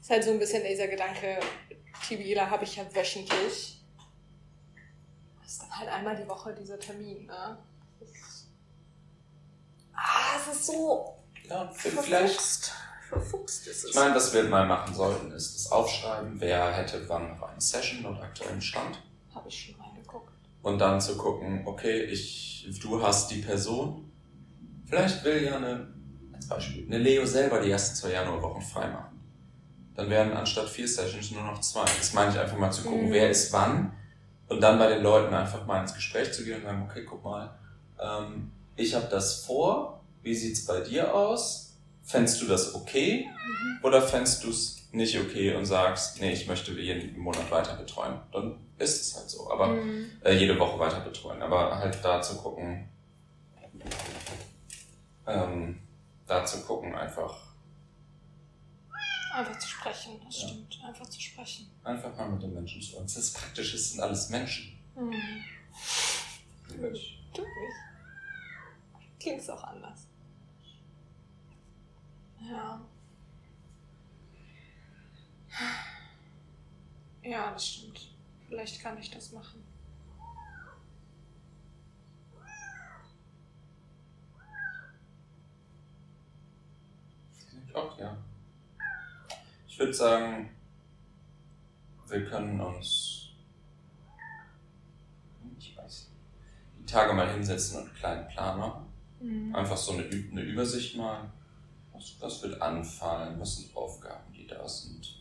ist 0.00 0.10
halt 0.10 0.24
so 0.24 0.30
ein 0.30 0.38
bisschen 0.38 0.62
dieser 0.64 0.86
Gedanke, 0.88 1.38
TBIler 2.08 2.48
habe 2.48 2.64
ich 2.64 2.76
ja 2.76 2.84
wöchentlich. 2.94 3.82
Das 5.42 5.52
ist 5.52 5.62
dann 5.62 5.70
halt 5.78 5.88
einmal 5.90 6.16
die 6.16 6.28
Woche 6.28 6.54
dieser 6.54 6.78
Termin, 6.78 7.26
ne? 7.26 7.58
Das 8.00 8.10
ist- 8.10 8.46
Ah, 9.92 10.36
es 10.40 10.54
ist 10.56 10.66
so 10.66 11.16
Ja, 11.48 11.68
vielleicht. 11.74 12.72
Verfuchst 13.08 13.66
ist 13.66 13.84
es. 13.84 13.90
Ich 13.90 13.96
meine, 13.96 14.14
was 14.14 14.32
wir 14.34 14.44
mal 14.44 14.66
machen 14.66 14.94
sollten, 14.94 15.30
ist 15.32 15.54
das 15.54 15.72
Aufschreiben, 15.72 16.38
wer 16.40 16.72
hätte 16.72 17.08
wann 17.08 17.30
noch 17.38 17.48
eine 17.48 17.60
Session 17.60 18.04
und 18.04 18.20
aktuellen 18.20 18.60
Stand. 18.60 19.02
Habe 19.34 19.48
ich 19.48 19.66
schon 19.66 19.80
reingeguckt. 19.80 20.30
Und 20.62 20.78
dann 20.78 21.00
zu 21.00 21.16
gucken, 21.16 21.62
okay, 21.66 22.02
ich, 22.02 22.68
du 22.82 23.02
hast 23.02 23.30
die 23.30 23.40
Person. 23.40 24.10
Vielleicht 24.86 25.24
will 25.24 25.42
ja 25.42 25.56
eine, 25.56 25.88
als 26.34 26.48
Beispiel, 26.48 26.84
eine 26.86 26.98
Leo 26.98 27.24
selber 27.24 27.60
die 27.60 27.70
ersten 27.70 27.96
zwei 27.96 28.12
Januarwochen 28.12 28.62
frei 28.62 28.88
machen. 28.88 29.18
Dann 29.94 30.10
wären 30.10 30.32
anstatt 30.32 30.68
vier 30.68 30.86
Sessions 30.86 31.30
nur 31.30 31.42
noch 31.42 31.60
zwei. 31.60 31.84
Das 31.84 32.12
meine 32.12 32.30
ich 32.30 32.38
einfach 32.38 32.58
mal 32.58 32.70
zu 32.70 32.82
gucken, 32.82 33.08
Mhm. 33.08 33.12
wer 33.12 33.30
ist 33.30 33.52
wann. 33.52 33.92
Und 34.48 34.60
dann 34.60 34.78
bei 34.78 34.88
den 34.88 35.02
Leuten 35.02 35.32
einfach 35.34 35.66
mal 35.66 35.80
ins 35.82 35.94
Gespräch 35.94 36.32
zu 36.32 36.44
gehen 36.44 36.58
und 36.58 36.64
sagen, 36.64 36.86
okay, 36.88 37.04
guck 37.04 37.24
mal, 37.24 37.54
ähm, 38.00 38.50
ich 38.76 38.94
habe 38.94 39.06
das 39.10 39.44
vor, 39.44 40.02
wie 40.22 40.34
sieht's 40.34 40.64
bei 40.66 40.80
dir 40.80 41.14
aus? 41.14 41.67
Fändest 42.08 42.40
du 42.40 42.46
das 42.46 42.74
okay? 42.74 43.28
Oder 43.82 44.00
fändest 44.00 44.42
du 44.42 44.48
es 44.48 44.88
nicht 44.92 45.18
okay 45.20 45.54
und 45.54 45.66
sagst, 45.66 46.20
nee, 46.20 46.32
ich 46.32 46.46
möchte 46.46 46.72
jeden 46.72 47.18
Monat 47.18 47.50
weiter 47.50 47.74
betreuen? 47.76 48.18
Dann 48.32 48.58
ist 48.78 49.00
es 49.02 49.14
halt 49.16 49.28
so. 49.28 49.50
Aber 49.50 49.66
Mhm. 49.68 50.10
äh, 50.24 50.32
jede 50.32 50.58
Woche 50.58 50.78
weiter 50.78 51.00
betreuen. 51.00 51.42
Aber 51.42 51.78
halt 51.78 51.98
da 52.02 52.22
zu 52.22 52.36
gucken, 52.38 52.88
ähm, 55.26 55.80
da 56.26 56.44
zu 56.44 56.62
gucken, 56.62 56.94
einfach, 56.94 57.46
Einfach 59.34 59.58
zu 59.58 59.68
sprechen, 59.68 60.18
das 60.24 60.40
Ja. 60.42 60.48
stimmt. 60.48 60.80
Einfach 60.84 61.06
zu 61.06 61.20
sprechen. 61.20 61.70
einfach 61.84 62.16
mal 62.16 62.28
mit 62.30 62.42
den 62.42 62.54
Menschen 62.54 62.80
zu 62.82 62.96
uns. 62.96 63.14
Das 63.14 63.24
ist 63.24 63.36
praktisch, 63.36 63.74
es 63.74 63.92
sind 63.92 64.00
alles 64.00 64.30
Menschen. 64.30 64.76
Mhm. 64.96 65.12
Tut 66.66 66.80
nicht. 66.80 67.20
Klingt 69.20 69.50
auch 69.50 69.62
anders. 69.62 70.07
Ja. 72.40 72.80
Ja, 77.22 77.52
das 77.52 77.66
stimmt. 77.66 78.14
Vielleicht 78.46 78.80
kann 78.80 78.96
ich 78.98 79.10
das 79.10 79.32
machen. 79.32 79.62
Ich 87.66 87.74
auch, 87.74 87.98
ja. 87.98 88.16
Ich 89.66 89.78
würde 89.78 89.92
sagen, 89.92 90.50
wir 92.08 92.24
können 92.24 92.60
uns, 92.60 93.28
ich 95.58 95.76
weiß, 95.76 96.10
die 96.78 96.86
Tage 96.86 97.12
mal 97.12 97.30
hinsetzen 97.30 97.78
und 97.78 97.88
einen 97.88 97.94
kleinen 97.94 98.28
Plan 98.28 98.58
machen. 98.58 98.86
Mhm. 99.20 99.54
Einfach 99.54 99.76
so 99.76 99.92
eine, 99.92 100.04
eine 100.04 100.42
Übersicht 100.42 100.96
mal. 100.96 101.30
Was, 101.98 102.14
was 102.20 102.42
wird 102.42 102.62
anfallen? 102.62 103.40
Was 103.40 103.56
sind 103.56 103.76
Aufgaben, 103.76 104.32
die 104.32 104.46
da 104.46 104.66
sind? 104.68 105.16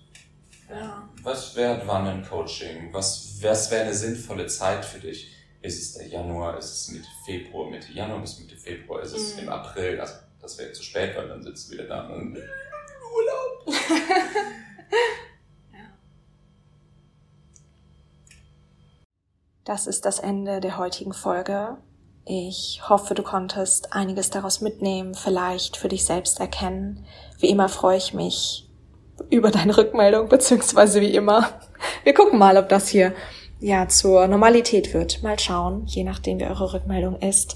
Ja. 0.70 1.10
Was 1.24 1.56
wäre 1.56 1.82
wann 1.86 2.06
ein 2.08 2.24
Coaching? 2.26 2.94
Was, 2.94 3.42
was 3.42 3.72
wäre 3.72 3.84
eine 3.86 3.94
sinnvolle 3.96 4.46
Zeit 4.48 4.86
für 4.86 5.00
dich? 5.00 5.34
Ist 5.62 5.80
es 5.82 5.94
der 5.94 6.08
Januar? 6.08 6.58
Ist 6.58 6.72
es 6.72 6.88
Mitte 6.90 7.08
Februar? 7.26 7.70
Mitte 7.70 7.92
Januar 7.92 8.20
bis 8.22 8.38
Mitte 8.40 8.56
Februar? 8.58 9.02
Ist 9.02 9.14
es 9.14 9.34
Mhm. 9.36 9.40
im 9.44 9.50
April? 9.50 10.00
Also, 10.00 10.14
das 10.40 10.58
wäre 10.60 10.72
zu 10.72 10.84
spät, 10.84 11.16
weil 11.18 11.28
dann 11.30 11.42
sitzt 11.42 11.68
du 11.68 11.74
wieder 11.74 11.86
da 11.86 12.08
und 12.10 12.38
Das 19.64 19.88
ist 19.88 20.06
das 20.06 20.20
Ende 20.20 20.62
der 20.62 20.78
heutigen 20.78 21.14
Folge. 21.14 21.78
Ich 22.30 22.82
hoffe, 22.90 23.14
du 23.14 23.24
konntest 23.24 23.94
einiges 23.94 24.30
daraus 24.30 24.60
mitnehmen, 24.60 25.16
vielleicht 25.16 25.78
für 25.78 25.88
dich 25.88 26.04
selbst 26.04 26.42
erkennen. 26.42 27.06
Wie 27.40 27.50
immer 27.50 27.70
freue 27.70 27.96
ich 27.96 28.14
mich 28.14 28.68
über 29.30 29.50
deine 29.50 29.78
Rückmeldung, 29.78 30.28
beziehungsweise 30.28 31.00
wie 31.00 31.16
immer. 31.16 31.48
Wir 32.04 32.14
gucken 32.14 32.38
mal, 32.38 32.58
ob 32.58 32.68
das 32.68 32.90
hier 32.90 33.14
ja 33.62 33.88
zur 33.88 34.28
Normalität 34.28 34.94
wird. 34.94 35.24
Mal 35.24 35.40
schauen, 35.40 35.86
je 35.86 36.04
nachdem, 36.04 36.40
wie 36.40 36.46
eure 36.46 36.74
Rückmeldung 36.74 37.18
ist. 37.22 37.56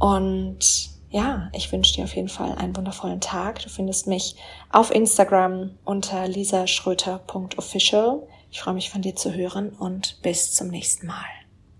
Und 0.00 0.90
ja, 1.10 1.48
ich 1.52 1.70
wünsche 1.70 1.94
dir 1.94 2.04
auf 2.04 2.16
jeden 2.16 2.28
Fall 2.28 2.56
einen 2.56 2.76
wundervollen 2.76 3.20
Tag. 3.20 3.62
Du 3.62 3.68
findest 3.68 4.08
mich 4.08 4.34
auf 4.72 4.92
Instagram 4.92 5.78
unter 5.84 6.26
lisaschröter.official. 6.26 8.26
Ich 8.50 8.60
freue 8.60 8.74
mich 8.74 8.90
von 8.90 9.02
dir 9.02 9.14
zu 9.14 9.32
hören 9.32 9.70
und 9.70 10.20
bis 10.22 10.52
zum 10.52 10.66
nächsten 10.66 11.06
Mal. 11.06 11.39